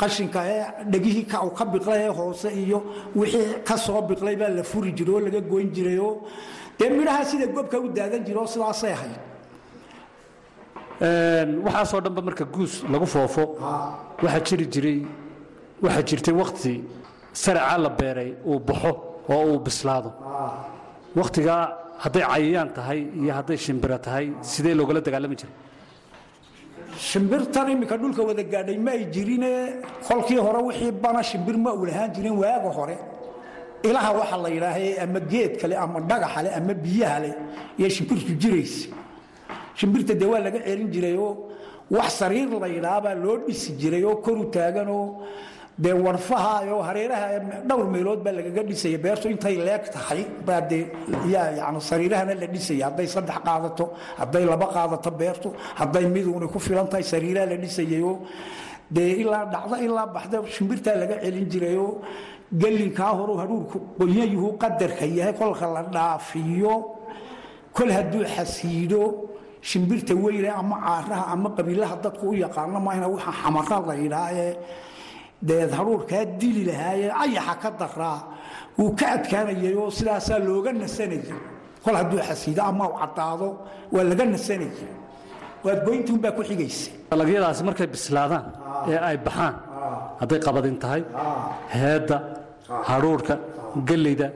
qashinka 0.00 0.40
ee 0.54 0.62
dhegihii 0.92 1.24
ka 1.58 1.64
biqlay 1.72 2.00
ee 2.06 2.12
hoose 2.18 2.48
iyo 2.62 2.78
wixii 3.20 3.46
ka 3.68 3.76
soo 3.86 4.00
biqlay 4.10 4.36
baa 4.40 4.50
la 4.58 4.62
furi 4.70 4.90
jira 4.98 5.12
oo 5.16 5.20
laga 5.26 5.40
goyn 5.52 5.68
jirayoo 5.76 6.12
dee 6.78 6.88
midhaha 6.98 7.22
sida 7.30 7.46
gobka 7.56 7.76
u 7.84 7.88
daadan 7.96 8.22
jira 8.26 8.38
oo 8.44 8.46
sidaasay 8.54 8.92
ahayd. 8.96 9.16
Waxaasoo 11.64 12.00
dhanba 12.04 12.22
marka 12.28 12.44
guus 12.54 12.74
lagu 12.92 13.06
foofo 13.14 13.44
waxaa 14.22 14.40
jiri 14.48 14.66
jiray 14.74 14.98
waxaa 15.84 16.02
jirtay 16.08 16.34
wakhti 16.42 16.72
saracaa 17.42 17.78
la 17.84 17.90
beeray 17.98 18.30
uu 18.50 18.58
baxo 18.68 18.92
oo 19.34 19.42
uu 19.52 19.58
bislaado. 19.66 20.10
Wakhtigaa 21.20 21.62
hadday 22.02 22.22
cayayaan 22.32 22.70
tahay 22.76 23.00
iyo 23.20 23.32
hadday 23.38 23.56
shimbiro 23.64 23.98
tahay 24.06 24.26
sidee 24.52 24.74
loogala 24.78 25.00
dagaalami 25.06 25.36
jiray 25.40 25.54
shimbirtan 26.98 27.68
iminka 27.70 27.96
dhulka 27.96 28.22
wada 28.22 28.42
gaadhay 28.42 28.78
ma 28.78 28.90
ay 28.92 29.04
jirine? 29.12 29.82
Kolkii 30.08 30.38
hore 30.38 30.60
wixii 30.68 30.92
bana 30.92 31.22
shimbir 31.22 31.56
ma 31.56 31.72
uu 31.74 31.84
lahaan 31.86 32.12
jirin 32.14 32.36
waaga 32.42 32.70
hore. 32.70 32.96
Ilaha 33.84 34.12
waxa 34.18 34.36
la 34.36 34.48
yidhaaha 34.48 35.02
ama 35.02 35.20
geed 35.20 35.58
kale 35.60 35.74
ama 35.76 36.00
dhagaxa 36.00 36.42
le 36.42 36.50
ama 36.58 36.74
biyaha 36.74 37.18
leh 37.20 37.34
iyo 37.78 37.88
shimbirtu 37.88 38.32
jiraysa. 38.42 38.88
Shimbirta 39.74 40.14
dee 40.14 40.26
waa 40.26 40.40
laga 40.40 40.58
celin 40.64 40.90
jirayoo 40.90 41.36
wax 41.90 42.08
sariir 42.18 42.48
la 42.60 42.66
yidhaabaa 42.68 43.14
loo 43.14 43.36
dhisi 43.46 43.72
jiray 43.80 44.02
oo 44.04 44.16
koru 44.16 44.44
taaganoo 44.50 45.22
dee 45.78 45.92
warfaha 46.06 46.54
oo 46.72 46.82
hareeraha 46.88 47.26
dhowr 47.68 47.86
meelood 47.94 48.20
baa 48.24 48.32
lagaga 48.38 48.62
dhisaya. 48.68 48.98
Beertu 49.04 49.26
intay 49.34 49.56
leeg 49.66 49.84
tahay 49.94 50.22
baa 50.46 50.60
dee 50.70 50.84
yani 51.32 51.80
sariirahana 51.90 52.34
la 52.40 52.46
dhisaya. 52.54 52.84
Hadday 52.88 53.06
saddex 53.14 53.38
qaadato 53.46 53.84
hadday 54.20 54.44
laba 54.52 54.66
qaadato 54.76 55.10
beertu 55.20 55.48
hadday 55.80 56.04
miduuni 56.14 56.46
ku 56.52 56.58
filan 56.58 56.86
tahay 56.90 57.04
sariiraha 57.12 57.46
la 57.52 57.56
dhisayayoo. 57.64 58.14
Dee 58.94 59.10
ilaa 59.22 59.44
dhacdo 59.52 59.76
ilaa 59.86 60.06
baxda 60.14 60.36
shimbirtaa 60.54 60.94
laga 61.00 61.16
celin 61.24 61.46
jirayoo 61.52 61.90
gelinkaa 62.62 63.12
horu 63.18 63.34
hadhuurku 63.40 63.78
qoyayuhu 63.98 64.48
qadarka 64.62 65.04
yahay 65.18 65.34
kolka 65.40 65.66
la 65.74 65.82
dhaafiyo 65.94 66.74
kol 67.76 67.90
hadduu 67.96 68.22
xasiidho 68.34 69.02
shimbirta 69.70 70.14
weyne 70.24 70.48
ama 70.60 70.76
caaraha 70.86 71.24
ama 71.34 71.48
qabiilaha 71.56 71.96
dadku 72.04 72.24
u 72.30 72.34
yaqaano 72.44 72.78
maahna 72.86 73.06
waxa 73.14 73.32
xamara 73.42 73.78
la 73.88 73.94
yidhaahee 74.02 74.52
deed 75.48 75.70
hadhuurkaa 75.78 76.24
dili 76.40 76.62
lahaayee 76.70 77.10
ayaxa 77.24 77.54
ka 77.62 77.70
daraa 77.80 78.18
wuu 78.78 78.90
ka 78.98 79.06
adkaanayayoo 79.16 79.90
sidaasaa 79.98 80.38
looga 80.48 80.70
nasanaya 80.82 81.36
kol 81.84 81.94
hadduu 82.00 82.20
xasiido 82.28 82.62
ama 82.70 82.84
u 82.92 82.94
caddaado 83.00 83.48
waa 83.94 84.04
laga 84.10 84.24
nasanaya 84.34 84.86
waad 85.64 85.80
goyntuunbaa 85.86 86.32
ku 86.38 86.42
xigaysa 86.48 86.90
dalagyadaasi 87.10 87.62
markay 87.68 87.88
bislaadaan 87.94 88.46
ee 88.90 88.98
ay 89.08 89.16
baxaan 89.26 89.54
hadday 90.20 90.40
qabadin 90.46 90.76
tahay 90.82 91.02
heedda 91.76 92.16
hadhuurhka 92.90 93.34
gellayda 93.88 94.26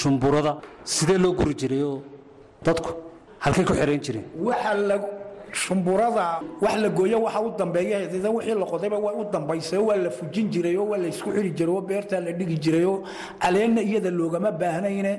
shumburada 0.00 0.52
sidee 0.94 1.18
loo 1.24 1.32
guri 1.40 1.54
jirayoo 1.62 1.96
dadku 2.66 2.90
halkay 3.44 3.64
ku 3.68 3.72
xirayn 3.80 4.00
jireen 4.06 4.26
shumburada 5.62 6.26
wax 6.60 6.76
la 6.82 6.88
gooyo 6.88 7.18
waxa 7.26 7.40
u 7.40 7.50
dambeeya 7.58 7.98
wixii 8.36 8.54
la 8.62 8.66
qodayba 8.72 8.98
waa 8.98 9.14
u 9.20 9.24
dambaysa 9.32 9.80
waa 9.80 9.96
la 9.96 10.10
fujin 10.10 10.46
jiray 10.52 10.76
oo 10.76 10.86
waa 10.90 10.98
la 10.98 11.08
isku 11.08 11.30
xiri 11.36 11.50
jiray 11.58 11.74
oo 11.74 11.80
beertaa 11.80 12.20
la 12.26 12.32
dhigi 12.38 12.56
jiray 12.64 12.84
oo 12.84 12.98
caleenna 13.42 13.80
iyada 13.82 14.10
loogama 14.10 14.50
baahnayne 14.60 15.12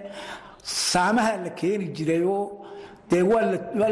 saamaha 0.64 1.38
la 1.44 1.50
keeni 1.60 1.88
jiray 1.98 2.24
oo 2.24 2.44
dee 3.10 3.22
waa 3.22 3.42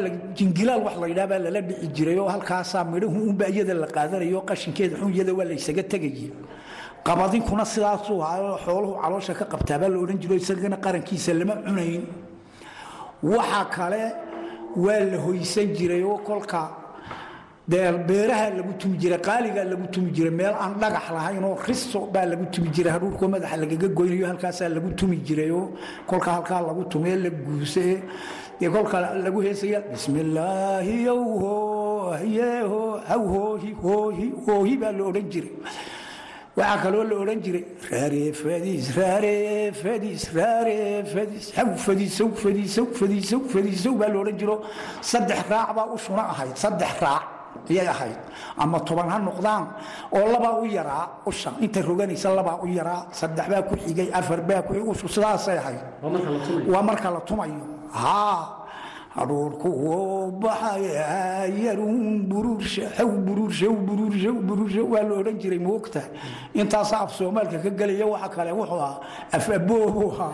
la 0.03 0.09
jingilaal 0.37 0.81
wax 0.85 0.95
la 1.01 1.07
yidhaha 1.11 1.27
baa 1.31 1.39
lala 1.45 1.61
dhici 1.61 1.87
jiray 1.95 2.17
oo 2.19 2.27
halkaasaa 2.33 2.83
midhahu 2.91 3.17
unba 3.29 3.45
iyada 3.53 3.73
la 3.73 3.87
qaadanayo 3.95 4.41
qashinkeeda 4.49 4.95
xun 4.99 5.13
iyada 5.15 5.33
waa 5.37 5.45
la 5.49 5.53
ysaga 5.59 5.83
tegayay 5.91 6.29
qabadinkuna 7.07 7.63
sidaasuu 7.73 8.19
ahaayoo 8.25 8.57
xooluhu 8.65 8.93
caloosha 9.01 9.33
ka 9.39 9.45
qabtaabaa 9.53 9.89
la 9.93 9.97
odhan 10.03 10.17
jiro 10.21 10.35
isagana 10.35 10.77
qarankiisa 10.85 11.31
lama 11.39 11.55
cunayn. 11.65 12.03
Waxa 13.23 13.61
kale 13.75 14.01
waa 14.75 14.99
la 15.11 15.17
hoysan 15.25 15.67
jiray 15.77 16.03
oo 16.03 16.17
kolka 16.27 16.61
dee 17.67 17.91
beeraha 18.07 18.49
lagu 18.57 18.73
tumi 18.81 18.97
jiray 19.01 19.19
qaaligaa 19.27 19.63
lagu 19.71 19.85
tumi 19.93 20.11
jiray 20.15 20.31
meel 20.39 20.55
aan 20.63 20.73
dhagax 20.81 21.05
lahayn 21.15 21.43
oo 21.49 21.57
riso 21.67 21.99
baa 22.13 22.25
lagu 22.31 22.45
tumi 22.53 22.69
jiray 22.75 22.91
hadhuurkoo 22.95 23.27
madaxa 23.33 23.57
lagaga 23.63 23.87
goynayo 23.97 24.25
halkaasaa 24.31 24.69
lagu 24.77 24.89
tumi 24.99 25.17
jirayoo 25.27 25.65
kolka 26.09 26.29
halkaa 26.35 26.61
lagu 26.69 26.83
tumee 26.91 27.15
la 27.23 27.29
guusee 27.29 27.95
dee 28.59 28.69
kolka 28.75 28.97
lagu 29.25 29.39
heesaya 29.45 29.79
bismillaahi 29.91 30.95
yowhohyeho 31.07 32.81
hawhoohi 33.09 33.71
hoohi 33.83 34.27
hoohi 34.45 34.73
baa 34.81 34.91
la 34.97 35.03
odhan 35.09 35.27
jiray 35.33 35.51
waxaa 36.57 36.77
kaloo 36.83 37.03
la 37.09 37.15
odhan 37.23 37.39
jiray 37.45 37.63
baa 43.99 44.09
la 44.13 44.19
odhan 44.23 44.37
jiro 44.41 44.55
saddex 45.01 45.39
raac 45.51 45.69
baa 45.77 45.87
u 45.93 45.97
shuna 45.97 46.23
ahayd 46.33 46.55
saddex 46.63 46.93
raac 47.01 47.23
ayay 47.69 47.87
ahayd. 47.87 48.17
Ama 48.57 48.79
toban 48.87 49.09
ha 49.09 49.17
noqdaan 49.19 49.63
oo 50.17 50.25
labaa 50.33 50.53
u 50.61 50.65
yaraa 50.77 51.05
usha 51.25 51.51
inta 51.65 51.81
roganaysa 51.81 52.29
labaa 52.35 52.57
u 52.63 52.67
yaraa 52.67 53.01
saddex 53.19 53.45
baa 53.51 53.61
ku 53.69 53.75
xigay 53.83 54.09
afar 54.19 54.41
baa 54.49 54.61
ku 54.61 54.73
sidaasay 55.15 55.57
ahayd. 55.57 55.81
Waa 56.71 56.81
marka 56.89 57.09
la 57.15 57.21
tumayo 57.29 57.61
hadhuurku 59.15 59.69
baxayayarun 60.41 62.25
buruursha 62.31 62.89
haw 62.97 63.09
buruursha 63.27 64.81
waa 64.83 65.03
la 65.09 65.13
odhan 65.21 65.37
jiray 65.39 65.59
moogta 65.59 66.01
intaasaa 66.53 67.03
af 67.05 67.11
soomaalka 67.13 67.57
ka 67.63 67.69
gelaya 67.69 68.05
waxa 68.13 68.29
kale 68.35 68.51
wuxuu 68.59 68.81
ahaa 68.81 68.99
af 69.31 69.49
ahaa. 69.49 70.33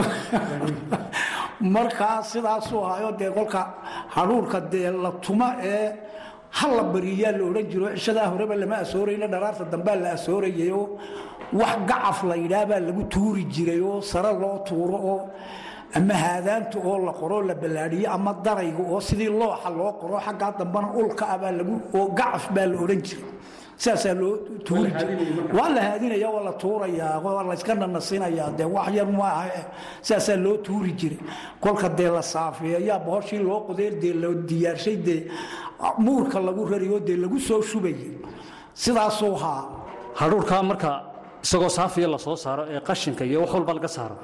Markaa 1.60 2.22
sidaasuu 2.22 2.80
ahaayo 2.84 3.12
dee 3.20 3.30
kolka 3.30 3.62
hadhuurka 4.16 4.60
dee 4.72 4.90
la 4.90 5.10
tuma 5.20 5.56
ee 5.62 5.92
hala 6.50 6.82
bariyaa 6.92 7.32
la 7.32 7.44
odhan 7.44 7.66
jiro 7.70 7.86
cishadaa 7.94 8.28
horeba 8.32 8.54
lama 8.56 8.76
asoorayna 8.84 9.26
dharaarta 9.28 9.64
dambaa 9.72 9.96
la 9.96 10.10
asoorayayoo 10.16 10.86
wax 11.52 11.76
gacaf 11.88 12.18
la 12.24 12.36
yidhaah 12.36 12.66
baa 12.70 12.80
lagu 12.80 13.02
tuuri 13.14 13.44
jiray 13.44 13.80
oo 13.80 14.00
sare 14.00 14.32
loo 14.42 14.58
tuuro 14.68 14.96
oo 15.12 15.20
ama 15.98 16.14
haadaanta 16.24 16.78
oo 16.90 16.98
la 17.06 17.12
qoroo 17.20 17.42
la 17.48 17.54
ballaadhiyo 17.62 18.08
ama 18.16 18.32
darayga 18.44 18.82
oo 18.92 19.00
sidii 19.08 19.30
looxa 19.40 19.70
loo 19.78 19.92
qoro 20.00 20.16
xaggaa 20.26 20.52
dambana 20.58 20.88
ulka 21.00 21.24
ah 21.34 21.38
baa 21.42 21.52
lagu 21.58 21.74
oo 21.98 22.06
gacaf 22.18 22.44
baa 22.54 22.66
la 22.70 22.76
odhan 22.84 23.02
jiray. 23.06 23.24
Saasaa 23.84 24.14
loo 24.20 24.32
tuuri 24.66 24.90
jiray. 24.98 25.16
Waa 25.56 25.68
la 25.74 25.80
haadinaya 25.86 26.28
waa 26.34 26.44
la 26.48 26.52
tuurayaa 26.62 27.16
waa 27.24 27.42
layska 27.48 27.72
nanasinayaa 27.74 28.50
dee 28.58 28.68
wax 28.76 28.88
yar 28.98 29.06
maaha 29.20 29.44
saasaa 30.08 30.36
loo 30.44 30.56
tuuri 30.66 30.92
jiray. 31.00 31.18
Kolka 31.62 31.88
dee 31.98 32.10
la 32.16 32.22
saafeeyaa 32.22 32.98
bohoshii 33.06 33.38
loo 33.48 33.60
qodee 33.68 33.90
dee 34.02 34.14
la 34.22 34.28
diyaarshay 34.48 34.96
dee 35.06 35.20
muurka 36.04 36.38
lagu 36.46 36.62
rariyo 36.72 36.98
dee 37.08 37.16
lagu 37.22 37.38
soo 37.48 37.62
shubayay 37.70 38.10
sidaasuu 38.82 39.34
haa. 39.42 39.62
Hadhuurkaa 40.20 40.62
marka 40.70 40.90
isagoo 41.44 41.68
saafiya 41.78 42.08
la 42.14 42.18
soo 42.18 42.36
saaro 42.44 42.62
ee 42.74 42.80
qashinka 42.88 43.24
iyo 43.24 43.40
wax 43.42 43.50
walba 43.54 43.72
laga 43.76 43.88
saaro 43.96 44.16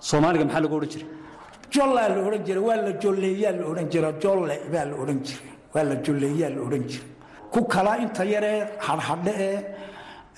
soomaaliga 0.00 0.44
maxaa 0.44 0.60
lagu 0.64 0.74
odhan 0.76 0.90
jiray? 0.94 1.06
Jollaa 1.74 2.08
la 2.08 2.18
odhan 2.28 2.42
jiray 2.46 2.62
waa 2.68 2.76
la 2.86 2.92
jolleeyaa 3.02 3.52
la 3.58 3.64
odhan 3.70 3.88
jira 3.92 4.10
jolle 4.22 4.56
baa 4.72 4.84
la 4.90 4.94
odhan 5.02 5.20
jiray 5.26 5.50
waa 5.74 5.82
la 5.90 5.94
jolleeyaa 6.04 6.50
la 6.56 6.60
odhan 6.66 6.84
jiray. 6.90 7.08
Ku 7.52 7.60
kala 7.72 7.92
inta 8.04 8.24
yaree 8.24 8.60
hadhadhe 8.86 9.32
ee 9.48 9.58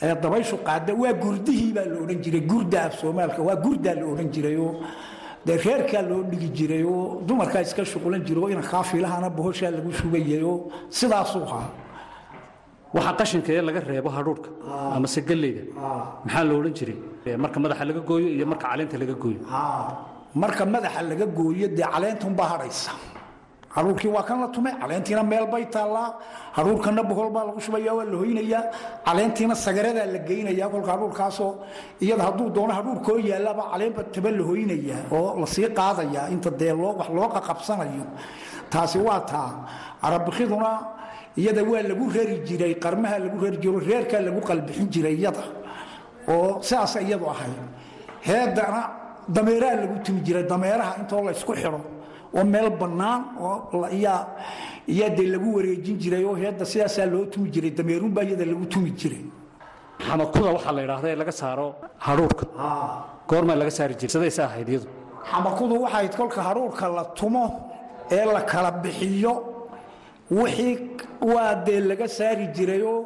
ee 0.03 0.15
dabayshu 0.23 0.57
qaada 0.69 0.93
waa 1.03 1.13
gurdihii 1.13 1.73
baa 1.77 1.85
la 1.93 1.97
odhan 2.05 2.19
jiray 2.25 2.41
gurda 2.51 2.79
af 2.87 2.95
soomaalka 3.01 3.41
waa 3.49 3.57
gurdaa 3.65 3.95
la 4.01 4.05
odhan 4.13 4.29
jirayoo 4.35 4.73
dee 5.47 5.57
reerkaa 5.65 6.03
loo 6.11 6.23
dhigi 6.31 6.49
jirayoo 6.59 7.23
dumarkaa 7.27 7.63
iska 7.67 7.85
shuqulan 7.85 8.23
jiro 8.29 8.49
ina 8.53 8.63
kaafilahana 8.73 9.29
bohoshaa 9.31 9.71
lagu 9.77 9.91
shubayayoo 9.93 10.57
sidaasuu 10.99 11.43
ahaa 11.49 11.71
waxa 12.97 13.13
qashinka 13.21 13.51
ee 13.57 13.63
laga 13.69 13.81
reebo 13.91 14.11
hadhuurhka 14.17 14.49
amase 14.97 15.21
gelleyda 15.29 15.63
maxaa 16.25 16.45
la 16.49 16.53
odhan 16.59 16.75
jiray? 16.79 16.97
Marka 17.43 17.59
madaxa 17.65 17.85
laga 17.91 18.01
gooyo 18.09 18.29
iyo 18.37 18.47
marka 18.53 18.67
caleenta 18.71 18.97
laga 19.03 19.15
gooyo. 19.23 19.41
Marka 20.43 20.63
madaxa 20.75 21.01
laga 21.11 21.27
gooyo 21.39 21.67
dee 21.77 21.87
caleentunbaa 21.95 22.49
hadhaysa. 22.53 22.93
Hadhuurkii 23.77 24.11
waa 24.17 24.25
kan 24.29 24.37
la 24.43 24.49
tumay 24.55 24.75
caleentiina 24.83 25.23
meel 25.23 25.47
bay 25.53 25.65
taallaa 25.75 26.09
hadhuurkana 26.57 27.03
bohol 27.11 27.29
baa 27.35 27.45
lagu 27.49 27.61
shubaya 27.67 27.93
waa 27.99 28.05
la 28.13 28.17
hoynayaa 28.23 28.63
caleentiina 29.07 29.55
sagaradaa 29.65 30.07
la 30.15 30.19
geynaya 30.29 30.67
kolka 30.73 30.91
hadhuurkaasoo 30.95 31.53
iyada 32.05 32.23
hadduu 32.29 32.49
doono 32.57 32.73
hadhuurkoo 32.79 33.19
yaallaba 33.31 33.63
caleenba 33.73 34.03
taba 34.15 34.31
la 34.39 34.43
hoynayaa 34.51 35.01
oo 35.17 35.39
la 35.41 35.47
sii 35.55 35.69
qaadayaa. 35.79 36.25
Inta 36.35 36.51
dee 36.61 36.73
wax 36.99 37.09
loo 37.17 37.29
qaqabsanayo 37.35 38.05
taasi 38.73 38.99
waa 39.07 39.21
taa. 39.31 39.51
Arabikiduna 40.07 40.71
iyada 41.37 41.63
waa 41.71 41.83
lagu 41.83 42.05
rari 42.17 42.37
jiray 42.49 42.75
qarmaha 42.85 43.19
lagu 43.25 43.39
rari 43.45 43.59
jiro 43.63 43.79
reerkaa 43.89 44.21
lagu 44.21 44.41
qalbixin 44.49 44.89
jiray 44.95 45.15
iyada. 45.21 45.43
Oo 46.29 46.63
sidaas 46.63 46.95
iyadu 46.97 47.27
ahayd 47.35 47.57
heedana 48.29 48.81
dameeraha 49.37 49.75
lagu 49.83 49.97
tumi 50.05 50.21
jiray 50.27 50.45
dameeraha 50.53 50.93
intoo 51.01 51.23
la 51.27 51.33
ysku 51.33 51.53
xidho 51.55 51.81
oo 52.39 52.45
meel 52.45 52.69
bannaan 52.81 53.21
oo 53.41 53.87
yaa 54.07 55.09
dee 55.17 55.27
lagu 55.35 55.49
wareejin 55.57 55.97
jiray 56.03 56.25
oo 56.25 56.35
heedda 56.43 56.65
sidaasaa 56.73 57.07
loo 57.13 57.25
tumi 57.33 57.49
jiray 57.55 57.71
dameerunbaa 57.79 58.25
iyada 58.29 58.45
lagu 58.53 58.65
tumi 58.67 58.91
jiray. 59.01 59.25
Xamakuda 60.07 60.49
waxaa 60.57 60.73
la 60.77 60.81
yidhaahda 60.83 61.09
ee 61.13 61.17
laga 61.23 61.33
saaro 61.41 61.67
hadhuurhka 62.07 62.45
goormaa 63.31 63.57
laga 63.61 63.71
saari 63.79 63.95
jiray 64.01 64.13
sidaysa 64.15 64.43
ahayd 64.49 64.69
iyadu. 64.69 64.87
Xamakudu 65.31 65.75
waxayd 65.85 66.13
kolka 66.21 66.41
hadhuurka 66.49 66.85
la 66.97 67.05
tumo 67.19 67.45
ee 68.17 68.25
la 68.35 68.41
kala 68.53 68.71
bixiyo 68.83 69.33
wixii 70.31 70.75
waa 71.21 71.55
dee 71.67 71.81
laga 71.91 72.07
saari 72.09 72.47
jirayoo 72.57 72.99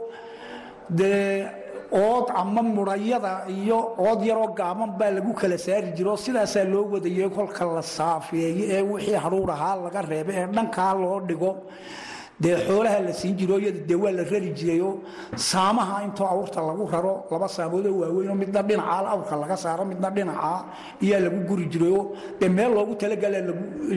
dee 0.90 1.46
ood 1.92 2.26
ama 2.40 2.62
murayada 2.62 3.32
iyo 3.48 3.78
ood 4.08 4.20
yaroo 4.28 4.48
gaaban 4.58 4.90
baa 4.98 5.10
lagu 5.16 5.32
kala 5.40 5.58
saari 5.66 5.88
jiroo 5.96 6.16
sidaasaa 6.24 6.64
loo 6.72 6.84
wadayay 6.92 7.28
kolka 7.36 7.64
la 7.76 7.82
saafeeyo 7.82 8.64
ee 8.76 8.82
wixii 8.92 9.18
hadhuur 9.24 9.50
ahaa 9.56 9.76
laga 9.84 10.00
reebo 10.10 10.30
ee 10.38 10.46
dhankaa 10.56 10.92
loo 11.02 11.18
dhigo 11.28 11.50
dee 12.42 12.56
xoolaha 12.66 12.98
la 13.06 13.12
siin 13.12 13.34
jiro 13.38 13.58
iyada 13.62 13.80
dee 13.88 13.94
waa 14.02 14.10
la 14.18 14.24
rari 14.32 14.50
jirayoo 14.58 14.92
saamaha 15.50 15.96
intoo 16.06 16.26
awrta 16.34 16.60
lagu 16.68 16.84
raro 16.92 17.14
laba 17.30 17.48
saamoodoo 17.56 17.94
waaweynoo 18.02 18.34
midna 18.42 18.60
dhinacaa 18.68 19.06
awrka 19.14 19.34
laga 19.42 19.56
saaro 19.64 19.84
midna 19.90 20.08
dhinacaa 20.16 20.58
iyaa 21.06 21.20
lagu 21.26 21.38
guri 21.48 21.64
jirayoo 21.72 22.04
dee 22.40 22.48
meel 22.56 22.72
loogu 22.76 22.94
talagala 23.02 23.38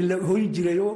la 0.10 0.16
hoyn 0.28 0.48
jirayoo 0.56 0.94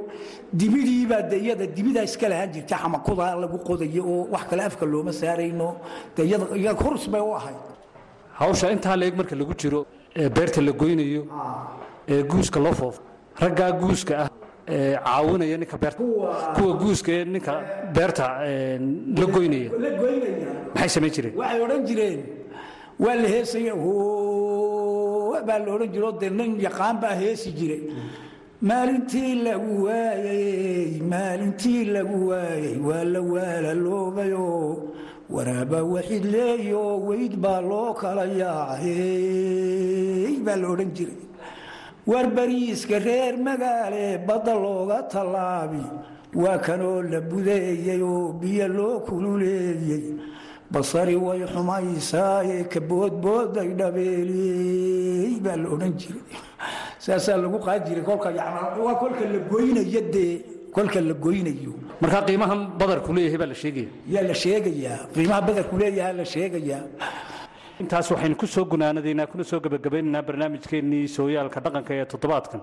dibidiibaa 0.60 1.22
de 1.32 1.38
iyada 1.46 1.66
dibidaa 1.78 2.04
iska 2.10 2.28
lahaan 2.30 2.52
jirta 2.54 2.76
xamakudaa 2.84 3.36
lagu 3.44 3.58
qodayo 3.68 4.04
oo 4.14 4.28
wax 4.34 4.44
kale 4.50 4.62
afka 4.70 4.86
looma 4.86 5.12
saarayno. 5.22 5.68
Dee 6.16 6.26
iyada 6.26 6.74
hurs 6.84 7.08
bay 7.14 7.22
u 7.22 7.34
ahayd. 7.40 7.60
Hawsha 8.40 8.72
intaa 8.76 8.96
leeg 9.02 9.16
marka 9.20 9.36
lagu 9.36 9.54
jiro 9.62 9.86
ee 10.16 10.30
beerta 10.30 10.62
la 10.62 10.72
goynayo 10.72 11.24
ee 12.08 12.24
guuska 12.32 12.60
loo 12.60 12.74
foofo 12.80 13.02
raggaa 13.42 13.72
guuska 13.82 14.14
ah 14.24 14.30
caawinaya 14.67 15.58
ninka 15.62 15.78
beerta 15.84 16.04
kuwa 16.56 16.71
guuska 16.82 17.12
ee 17.17 17.26
ninka 17.26 17.54
beerta 17.95 18.26
la 19.19 19.26
goynaya. 19.34 19.69
Maxay 20.76 20.89
samayn 20.95 21.12
jireen? 21.15 21.34
Waxay 21.39 21.60
odhan 21.65 21.82
jireen 21.89 22.19
waa 23.04 23.15
la 23.21 23.28
heesaya 23.34 23.74
baa 25.47 25.60
la 25.65 25.69
odhan 25.76 25.89
jiro 25.93 26.10
dee 26.21 26.30
nin 26.30 26.52
yaqaan 26.65 26.95
baa 27.02 27.15
heesi 27.21 27.50
jiray 27.60 27.82
maalintii 28.69 29.34
lagu 29.45 29.74
waayey 29.86 31.02
maalintii 31.12 31.84
lagu 31.95 32.17
waayey 32.30 32.76
waa 32.88 33.04
la 33.13 33.21
waalaloobay 33.34 34.34
waraaba 35.36 35.80
waxid 35.93 36.24
leeyo 36.34 36.84
weyd 37.08 37.34
baa 37.43 37.62
loo 37.69 37.93
kala 38.02 38.26
yaacay 38.41 40.36
baa 40.45 40.56
la 40.62 40.67
odhan 40.74 40.91
jiray 40.97 41.17
war 42.06 42.26
bariiska 42.38 43.00
reer 43.04 43.34
magaale 43.38 44.18
badda 44.28 44.54
looga 44.56 45.04
tallaabi. 45.14 45.84
Waa 46.34 46.58
kanoo 46.60 47.02
la 47.02 47.20
budeeyey 47.22 48.02
oo 48.02 48.34
biyo 48.34 48.68
loo 48.68 49.00
kululeeyey. 49.08 50.04
Basari 50.72 51.16
way 51.16 51.42
xumaysaaye 51.54 52.64
ka 52.70 52.80
boodbooday 52.80 53.70
dhabeeliyey 53.80 55.40
baa 55.44 55.56
la 55.58 55.68
odhan 55.70 55.94
jiray. 56.00 56.24
Saasaa 57.00 57.38
lagu 57.38 57.60
qaadi 57.60 57.90
jiray 57.90 58.04
kolka 58.04 58.30
waa 58.86 58.96
kolka 58.96 59.26
la 59.34 59.40
goynayo 59.52 60.02
dee 60.14 60.42
kolka 60.74 61.02
la 61.02 61.14
goynayo. 61.14 61.74
Markaa 62.02 62.24
qiimahan 62.28 62.62
badarku 62.80 63.12
leeyahay 63.14 63.38
baa 63.38 63.48
la 63.52 63.56
sheegaya. 63.56 63.90
Yaa 64.14 64.24
la 64.30 64.34
sheegayaa 64.34 65.00
qiimaha 65.14 65.42
badarku 65.48 65.76
leeyaha 65.78 66.14
la 66.14 66.26
sheegayaa 66.26 66.84
intaas 67.82 68.08
waxaynu 68.13 68.36
ku 68.41 68.46
soo 68.56 68.65
gunaanadaynaa 68.74 69.28
kuna 69.32 69.44
soo 69.52 69.60
gebagabaynaynaa 69.65 70.24
barnaamijkeennii 70.30 71.08
sooyaalka 71.17 71.60
dhaqanka 71.65 71.91
ee 72.00 72.06
toddobaadkan. 72.13 72.62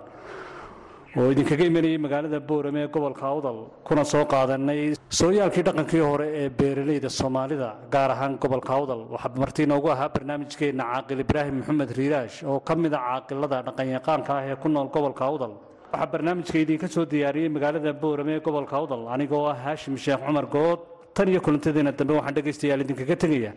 Oo 1.18 1.28
idinkaga 1.33 1.64
imanayay 1.70 1.98
magaalada 2.04 2.38
boorame 2.48 2.81
ee 2.85 2.88
gobolka 2.96 3.24
awdal 3.33 3.59
kuna 3.88 4.04
soo 4.12 4.24
qaadanay 4.33 4.81
sooyaalkii 5.20 5.64
dhaqankii 5.68 6.02
hore 6.11 6.26
ee 6.40 6.48
beeralayda 6.59 7.09
soomaalida 7.20 7.68
gaar 7.94 8.11
ahaan 8.14 8.35
gobolka 8.42 8.72
awdal. 8.78 9.00
Waxaa 9.14 9.38
marti 9.42 9.62
inoogu 9.66 9.88
ahaa 9.94 10.09
barnaamijkeenna 10.16 10.85
caaqil 10.92 11.20
ibraahim 11.24 11.54
maxamed 11.61 11.90
riiraash 11.98 12.37
oo 12.50 12.61
ka 12.68 12.74
mid 12.76 12.92
a 12.94 13.00
caaqilada 13.09 13.59
dhaqanyaqaanka 13.68 14.33
ah 14.38 14.44
ee 14.50 14.57
ku 14.62 14.68
nool 14.68 14.88
gobolka 14.96 15.24
awdal. 15.31 15.52
Waxaa 15.92 16.11
barnaamijka 16.12 16.57
idinka 16.64 16.88
soo 16.94 17.04
diyaariyey 17.12 17.48
magaalada 17.57 17.92
boorame 18.02 18.33
ee 18.37 18.40
gobolka 18.48 18.74
awdal 18.81 19.02
anigoo 19.14 19.44
ah 19.52 19.57
haashim 19.64 19.96
sheekh 20.04 20.20
cumar 20.26 20.46
good 20.57 20.81
tan 21.14 21.29
iyo 21.33 21.40
kulantadeena 21.44 21.92
dambe 21.99 22.12
waxaan 22.18 22.35
dhegaystayaal 22.37 22.81
idinkaga 22.85 23.16
tegaya 23.23 23.51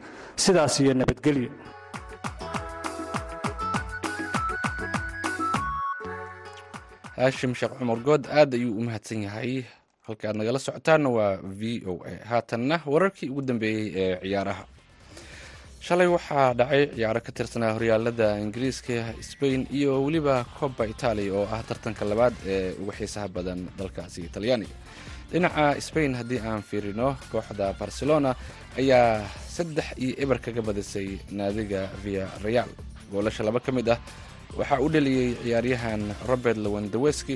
sidaas 0.44 0.74
iyo 0.84 0.94
nabadgelyo 1.00 1.50
haashim 7.16 7.54
sheekh 7.56 7.74
cumar 7.80 7.98
good 8.08 8.24
aad 8.28 8.54
ayuu 8.54 8.78
u 8.80 8.82
mahadsan 8.88 9.24
yahay. 9.28 9.64
Halka 10.08 10.30
aad 10.30 10.38
nagala 10.40 10.60
socotaanna 10.60 11.10
waa 11.18 11.38
v 11.60 11.84
o 11.92 11.94
a. 12.06 12.14
Haatanna 12.30 12.76
wararkii 12.86 13.30
ugu 13.30 13.42
dambeeyey 13.42 13.88
ee 14.02 14.16
ciyaaraha 14.24 14.64
shalay 15.86 16.08
waxaa 16.16 16.54
dhacay 16.60 16.84
ciyaaro 16.96 17.22
ka 17.26 17.32
tirsanaa 17.38 17.74
horyaalada 17.76 18.28
ingiriiska 18.44 18.96
sbain 19.30 19.62
iyo 19.78 19.92
weliba 20.06 20.36
coba 20.60 20.84
italia 20.94 21.34
oo 21.38 21.46
ah 21.56 21.62
tartanka 21.70 22.04
labaad 22.12 22.34
ee 22.54 22.72
ugu 22.82 22.92
xiisaha 22.98 23.28
badan 23.36 23.60
dalkaasi 23.80 24.22
talyaaniga 24.36 24.76
dhinaca 25.32 25.66
sbain 25.88 26.14
haddii 26.20 26.40
aan 26.50 26.62
fiirino 26.70 27.08
kooxda 27.32 27.68
barcelona 27.82 28.32
ayaa 28.82 29.26
saddex 29.56 29.88
iyo 30.04 30.14
eber 30.24 30.38
kaga 30.46 30.62
badisay 30.68 31.10
naadiga 31.38 31.82
via 32.04 32.26
real 32.46 32.70
goolasha 33.12 33.44
laba 33.48 33.60
ka 33.66 33.72
mid 33.78 33.90
ah 33.96 34.00
waxaa 34.60 34.80
u 34.86 34.90
dhaliyey 34.94 35.30
ciyaaryahan 35.44 36.02
robert 36.30 36.58
lawandaweski 36.66 37.36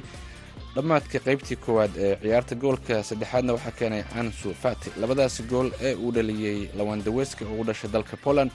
dhammaadka 0.75 1.19
qaybtii 1.25 1.57
koowaad 1.65 1.93
ee 2.05 2.15
ciyaarta 2.21 2.55
goolka 2.63 2.95
saddexaadna 3.09 3.53
waxaa 3.55 3.71
keenay 3.79 4.03
ansu 4.19 4.49
fati. 4.63 4.89
Labadaasi 5.01 5.43
gool 5.51 5.69
ee 5.81 5.93
uu 5.95 6.11
dhaliyey 6.11 6.59
lawandaweski 6.77 7.43
oo 7.45 7.61
u 7.61 7.63
dhashay 7.67 7.89
dalka 7.91 8.17
poland 8.17 8.51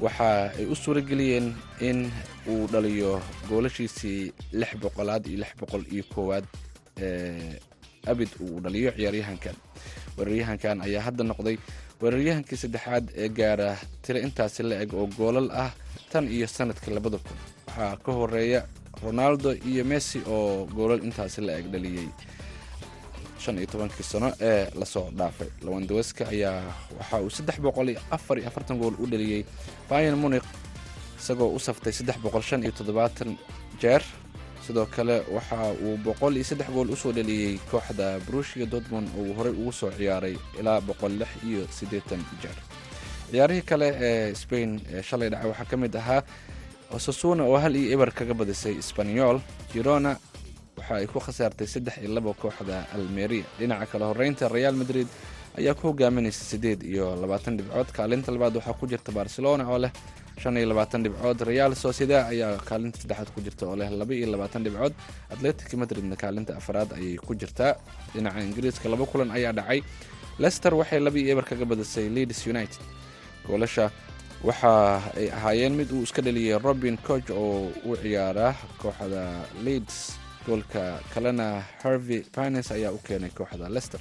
waxa 0.00 0.28
ay 0.58 0.66
u 0.72 0.74
suurageliyeen 0.76 1.54
in 1.80 2.10
uu 2.48 2.66
dhaliyo 2.72 3.22
goolashiisii 3.48 4.32
lix 4.52 4.70
boqolaad 4.82 5.26
iyo 5.26 5.38
lix 5.42 5.52
boqol 5.60 5.84
iyo 5.94 6.04
koowaad 6.14 6.44
ee 7.00 7.58
abid 8.06 8.28
uu 8.40 8.60
dhaliyo 8.60 8.90
ciyaaryahankan. 8.96 9.56
Weeraryahankan 10.16 10.80
ayaa 10.86 11.02
hadda 11.08 11.24
noqday 11.24 11.56
weeraryahankii 12.02 12.56
saddexaad 12.62 13.04
ee 13.16 13.28
gaara 13.28 13.76
tiro 14.02 14.18
intaasi 14.20 14.62
la 14.62 14.74
eg 14.82 14.92
oo 14.94 15.06
goolal 15.18 15.48
ah 15.64 15.70
tan 16.12 16.28
iyo 16.28 16.46
sanadka 16.46 16.90
labada 16.90 17.18
kun. 17.18 17.36
Waxaa 17.66 17.96
ka 18.04 18.12
horreeya 18.12 18.60
ronaldo 19.00 19.54
iyo 19.70 19.84
messi 19.84 20.20
oo 20.28 20.66
goolal 20.66 21.00
intaasi 21.04 21.40
la 21.40 21.52
eg 21.58 21.66
dhaliyey 21.72 22.08
shan 23.42 23.56
iyo 23.58 23.66
tobankii 23.66 24.02
sano 24.04 24.28
ee 24.40 24.70
la 24.78 24.84
soo 24.86 25.10
dhaafay. 25.18 25.48
Lawandaweska 25.64 26.28
ayaa 26.28 26.62
waxa 26.98 27.20
uu 27.22 27.30
saddex 27.30 27.58
boqol 27.60 27.88
iyo 27.90 28.00
afar 28.10 28.38
iyo 28.38 28.48
afartan 28.48 28.78
gool 28.78 28.94
u 29.02 29.06
dhaliyey 29.06 29.44
bayan 29.90 30.14
munik 30.18 30.44
isagoo 31.18 31.50
u 31.56 31.58
saftay 31.58 31.92
saddex 31.92 32.18
boqol 32.22 32.42
shan 32.42 32.62
iyo 32.62 32.72
toddobaatan 32.72 33.36
jeer. 33.80 34.02
Sidoo 34.66 34.86
kale 34.86 35.24
waxa 35.34 35.72
uu 35.82 35.96
boqol 36.06 36.36
iyo 36.36 36.44
saddex 36.44 36.68
gool 36.70 36.90
u 36.90 36.96
soo 36.96 37.12
dhaliyey 37.12 37.58
kooxda 37.70 38.20
brushia 38.26 38.66
dortmund 38.66 39.08
uu 39.18 39.34
horey 39.34 39.52
ugu 39.52 39.72
soo 39.72 39.90
ciyaaray 39.90 40.36
ilaa 40.60 40.80
boqol 40.80 41.12
lix 41.18 41.30
iyo 41.46 41.66
siddeetan 41.78 42.22
jeer. 42.42 42.54
Ciyaarihii 43.32 43.62
kale 43.66 43.88
ee 44.00 44.34
spain 44.34 44.80
ee 44.92 45.02
shalay 45.02 45.28
dhacay 45.30 45.48
waxaa 45.50 45.64
ka 45.70 45.76
mid 45.76 45.94
ahaa 45.96 46.22
osasuna 46.96 47.42
oo 47.44 47.56
hal 47.58 47.74
iyo 47.76 47.88
eber 47.94 48.10
kaga 48.18 48.34
badisay 48.34 48.76
sbanyol 48.82 49.40
girona 49.72 50.16
waxa 50.78 50.94
ay 51.00 51.06
ku 51.06 51.18
khasaartay 51.20 51.66
saddex 51.66 51.96
iyo 52.02 52.10
laba 52.16 52.32
kooxda 52.34 52.86
almeria. 52.94 53.44
Dhinaca 53.58 53.86
kale 53.92 54.04
horeynta 54.10 54.48
real 54.48 54.74
madrid 54.74 55.08
ayaa 55.58 55.74
ku 55.74 55.88
hogaaminaysa 55.92 56.44
siddeed 56.44 56.82
iyo 56.82 57.16
labaatan 57.22 57.56
dhibcood. 57.58 57.88
Kaalinta 57.92 58.32
labaad 58.32 58.56
waxaa 58.56 58.74
ku 58.80 58.86
jirta 58.86 59.12
barcelona 59.12 59.64
oo 59.68 59.78
leh 59.78 59.92
shan 60.40 60.56
iyo 60.56 60.66
labaatan 60.72 61.02
dhibcood. 61.04 61.38
Real 61.50 61.72
sociedad 61.74 62.26
ayaa 62.32 62.56
kaalinta 62.68 62.98
saddexaad 63.02 63.28
ku 63.34 63.40
jirta 63.40 63.66
oo 63.66 63.76
leh 63.76 63.88
laba 63.90 64.12
iyo 64.14 64.26
labaatan 64.34 64.64
dhibcood. 64.64 64.94
Atletic 65.32 65.72
madridna 65.80 66.16
kaalinta 66.16 66.56
afraad 66.60 66.92
ayay 66.98 67.16
ku 67.16 67.34
jirtaa 67.34 67.76
dhinaca 68.14 68.40
ingiriiska 68.40 68.88
laba 68.88 69.04
kulan 69.06 69.30
ayaa 69.30 69.52
dhacay. 69.52 69.80
Lester 70.38 70.72
waxay 70.74 71.00
laba 71.00 71.18
iyo 71.18 71.32
eber 71.36 71.44
kaga 71.44 71.64
badisay 71.64 72.08
leeds 72.08 72.46
united. 72.46 72.80
Goolasha 73.46 73.90
waxa 74.42 74.72
ay 75.18 75.28
ahaayeen 75.30 75.74
mid 75.78 75.88
uu 75.94 76.02
iska 76.06 76.22
dhaliyey 76.22 76.58
robin 76.58 76.96
coch 77.08 77.30
oo 77.30 77.70
u 77.84 77.96
ciyaara 78.02 78.54
kooxda 78.82 79.22
leeds. 79.64 79.96
Goolka 80.46 80.98
kalena 81.14 81.62
harvey 81.82 82.20
pines 82.34 82.70
ayaa 82.74 82.90
u 82.90 82.98
keenay 83.06 83.30
kooxda 83.30 83.68
lester 83.70 84.00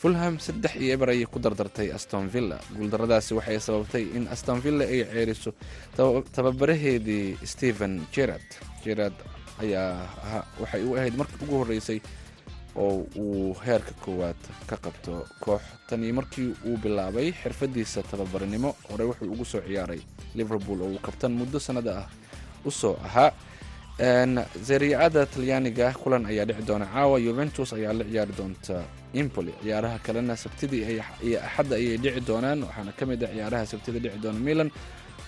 fulham 0.00 0.38
saddex 0.38 0.76
iyo 0.78 0.94
eber 0.94 1.08
ayay 1.10 1.26
ku 1.26 1.38
dardartay 1.42 1.88
aston 1.96 2.28
villa. 2.34 2.58
Guuldaradaasi 2.76 3.34
waxay 3.34 3.58
sababtay 3.60 4.04
in 4.16 4.28
aston 4.34 4.60
villa 4.64 4.84
ay 4.84 5.02
ceeriso 5.12 5.50
tababaraheedii 6.36 7.36
stephen 7.52 8.06
gerard 8.14 8.46
gerard 8.84 9.16
ayaa 9.62 10.44
waxay 10.62 10.82
u 10.86 10.94
ahayd 10.96 11.14
markii 11.18 11.42
ugu 11.44 11.54
horreysay 11.64 11.98
oo 12.84 13.06
uu 13.16 13.54
heerka 13.64 13.92
koowaad 14.04 14.40
ka 14.68 14.76
qabto 14.84 15.24
koox. 15.44 15.62
Tanii 15.88 16.12
markii 16.12 16.50
uu 16.68 16.76
bilaabay 16.76 17.32
xirfadiisa 17.32 18.02
tababarnimo 18.10 18.70
hore 18.90 19.04
wuxuu 19.04 19.32
ugu 19.32 19.44
soo 19.44 19.60
ciyaaray 19.68 20.00
liverpool 20.34 20.80
oo 20.82 20.88
uu 20.94 20.98
kabtan 21.06 21.32
muddo 21.32 21.58
sannada 21.60 21.92
ah 22.02 22.08
u 22.64 22.70
soo 22.70 22.96
ahaa. 23.06 23.32
Zeriacada 24.68 25.26
talyaaniga 25.26 25.92
kulan 26.02 26.26
ayaa 26.26 26.44
dhici 26.44 26.62
doona. 26.68 26.86
Caawa 26.86 27.18
yuventus 27.18 27.72
ayaa 27.72 27.92
la 27.98 28.04
ciyaari 28.04 28.32
doonta 28.38 28.84
impoli 29.14 29.52
ciyaaraha 29.62 29.98
kalena 30.06 30.36
sabtidii 30.36 31.00
iyo 31.24 31.38
axadda 31.46 31.76
ayay 31.76 31.96
dhici 31.96 32.20
doonaan 32.28 32.60
waxaana 32.62 32.92
ka 32.98 33.04
mid 33.06 33.22
ah 33.24 33.32
ciyaaraha 33.34 33.66
sabtida 33.66 33.98
dhici 34.04 34.18
doona 34.22 34.38
milan 34.38 34.70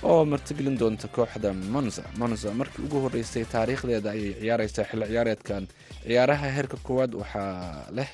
oo 0.02 0.24
martigelin 0.24 0.76
doonta 0.78 1.08
kooxda 1.08 1.52
monza. 1.74 2.02
Monza 2.18 2.52
markii 2.60 2.82
ugu 2.84 2.98
horreysay 3.04 3.44
taariikhdeeda 3.44 4.10
ayay 4.10 4.34
ciyaareysaa 4.40 4.84
xilli 4.90 5.06
ciyaareedkan 5.12 5.64
ciyaaraha 6.08 6.48
heerka 6.56 6.76
koowaad 6.86 7.12
waxaa 7.14 7.92
leh 7.96 8.08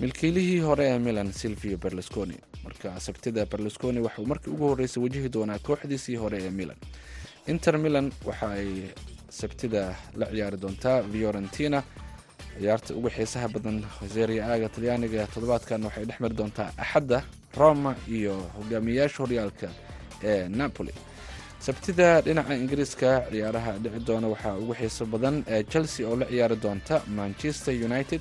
milkiilihii 0.00 0.60
hore 0.66 0.84
ee 0.92 0.98
milan 0.98 1.32
silvio 1.32 1.76
berlusconi. 1.78 2.36
Marka 2.64 3.00
sabtida 3.00 3.46
berlusconi 3.46 4.00
waxauu 4.06 4.26
markii 4.26 4.50
ugu 4.54 4.68
horreysay 4.68 5.02
wajihi 5.02 5.28
doonaa 5.28 5.58
kooxdiisii 5.58 6.16
hore 6.16 6.38
ee 6.42 6.50
milan. 6.50 6.76
Inter 7.46 7.78
milan 7.78 8.12
waxa 8.28 8.48
ay 8.58 8.68
sabtida 9.30 9.82
la 10.16 10.26
ciyaari 10.26 10.56
doontaa 10.56 11.02
fiorentina. 11.12 11.82
Ciyaarta 12.60 12.94
ugu 12.94 13.10
xiisaha 13.10 13.48
badan 13.54 13.84
seria 14.14 14.46
aaga 14.50 14.68
talyaaniga 14.74 15.26
toddobaadkan 15.34 15.84
waxay 15.86 16.04
dhex 16.08 16.18
mari 16.20 16.34
doontaa 16.34 16.70
axadda 16.84 17.22
roma 17.56 17.92
iyo 18.16 18.34
hogaamiyayaasha 18.56 19.18
horyaalka 19.22 19.68
ee 20.30 20.48
napoli 20.48 20.94
sabtida 21.66 22.08
dhinaca 22.26 22.54
ingiriiska 22.62 23.10
ciyaaraha 23.32 23.72
dhici 23.82 24.00
doona 24.08 24.28
waxaa 24.34 24.54
ugu 24.62 24.74
xiiso 24.80 25.04
badan 25.12 25.36
ee 25.54 25.62
chelsea 25.72 26.04
oo 26.10 26.16
la 26.20 26.26
ciyaari 26.32 26.56
doonta 26.64 26.94
manchester 27.18 27.74
united. 27.88 28.20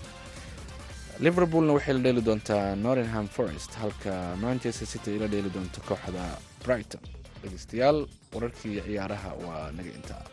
Liverpoolna 1.25 1.73
waxay 1.77 1.93
la 1.97 2.01
dheeli 2.05 2.21
doontaa 2.27 2.75
norringham 2.85 3.27
forest 3.35 3.71
halka 3.81 4.13
manchester 4.45 4.87
city 4.93 5.09
ay 5.13 5.19
la 5.23 5.27
dheeli 5.33 5.49
doonto 5.55 5.79
kooxda 5.89 6.23
brighton. 6.65 7.01
Dhegeystayaal 7.41 7.99
wararkii 8.33 8.77
ciyaaraha 8.87 9.29
waa 9.45 9.71
naga 9.77 9.91
intaa 9.99 10.23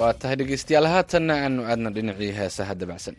waa 0.00 0.12
tahay 0.20 0.36
dhegeystayaal 0.40 0.88
haatanna 0.94 1.34
aanu 1.44 1.60
aadna 1.72 1.94
dhinacii 1.96 2.32
heesaha 2.40 2.78
dabacsan 2.82 3.16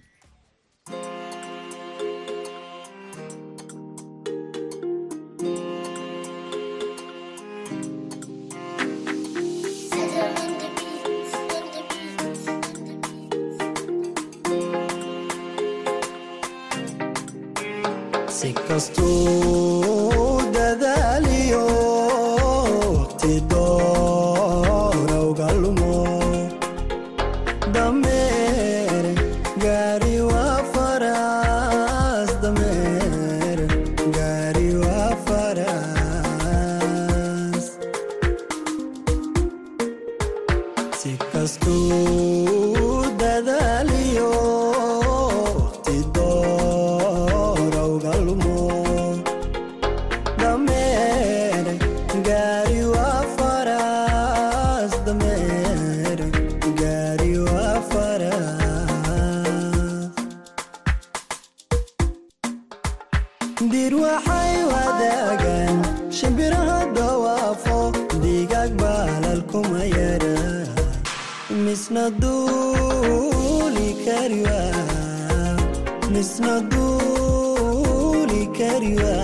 misna 76.13 76.56
duuli 76.71 78.41
kariwa 78.58 79.15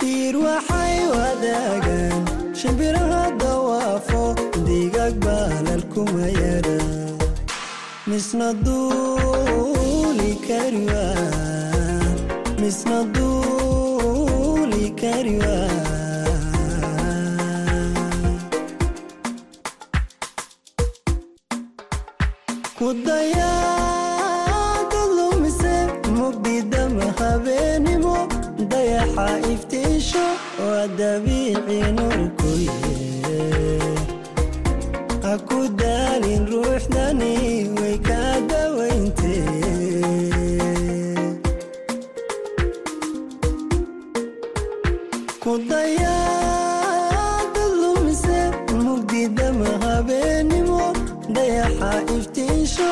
dir 0.00 0.34
waxay 0.44 0.96
wadaagaan 1.14 2.22
shimbiraha 2.60 3.22
dawaafo 3.42 4.22
digaag 4.66 5.14
baalal 5.26 5.82
kuma 5.94 6.26
yara 6.40 6.78
misna 8.10 8.48
duuli 8.66 10.30
kariwa 10.48 11.04
misna 12.62 12.98
duuli 13.16 14.84
kariwa 15.02 15.56
kudayaada 15.68 15.99
kudayaada 45.70 47.62
lumise 47.80 48.38
mugdidama 48.84 49.68
habeenimo 49.84 50.82
dayaxa 51.34 51.90
iftiisho 52.16 52.90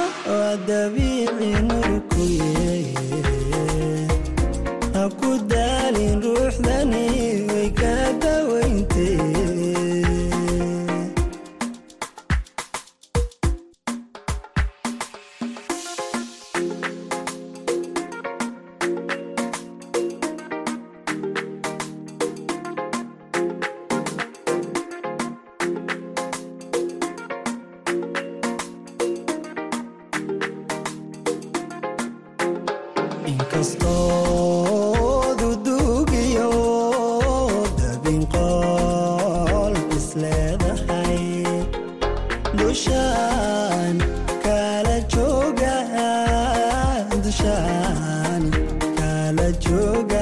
jooga 49.53 50.18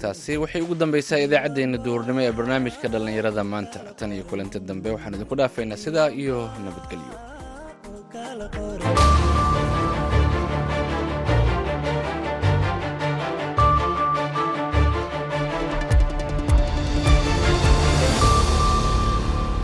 heestaasi 0.00 0.32
waxay 0.42 0.62
ugu 0.64 0.74
dambaysaa 0.80 1.18
idaacaddeenna 1.26 1.78
duhurnimo 1.84 2.20
ee 2.26 2.32
barnaamijka 2.38 2.86
dhallinyarada 2.92 3.42
maanta. 3.52 3.78
Tan 3.98 4.12
iyo 4.16 4.24
kulanti 4.30 4.58
dambe 4.68 4.88
waxaan 4.94 5.14
idinku 5.16 5.34
dhaafaynaa 5.40 5.82
sidaa 5.84 6.08
iyo 6.22 6.38
nabadgelyo 6.64 7.16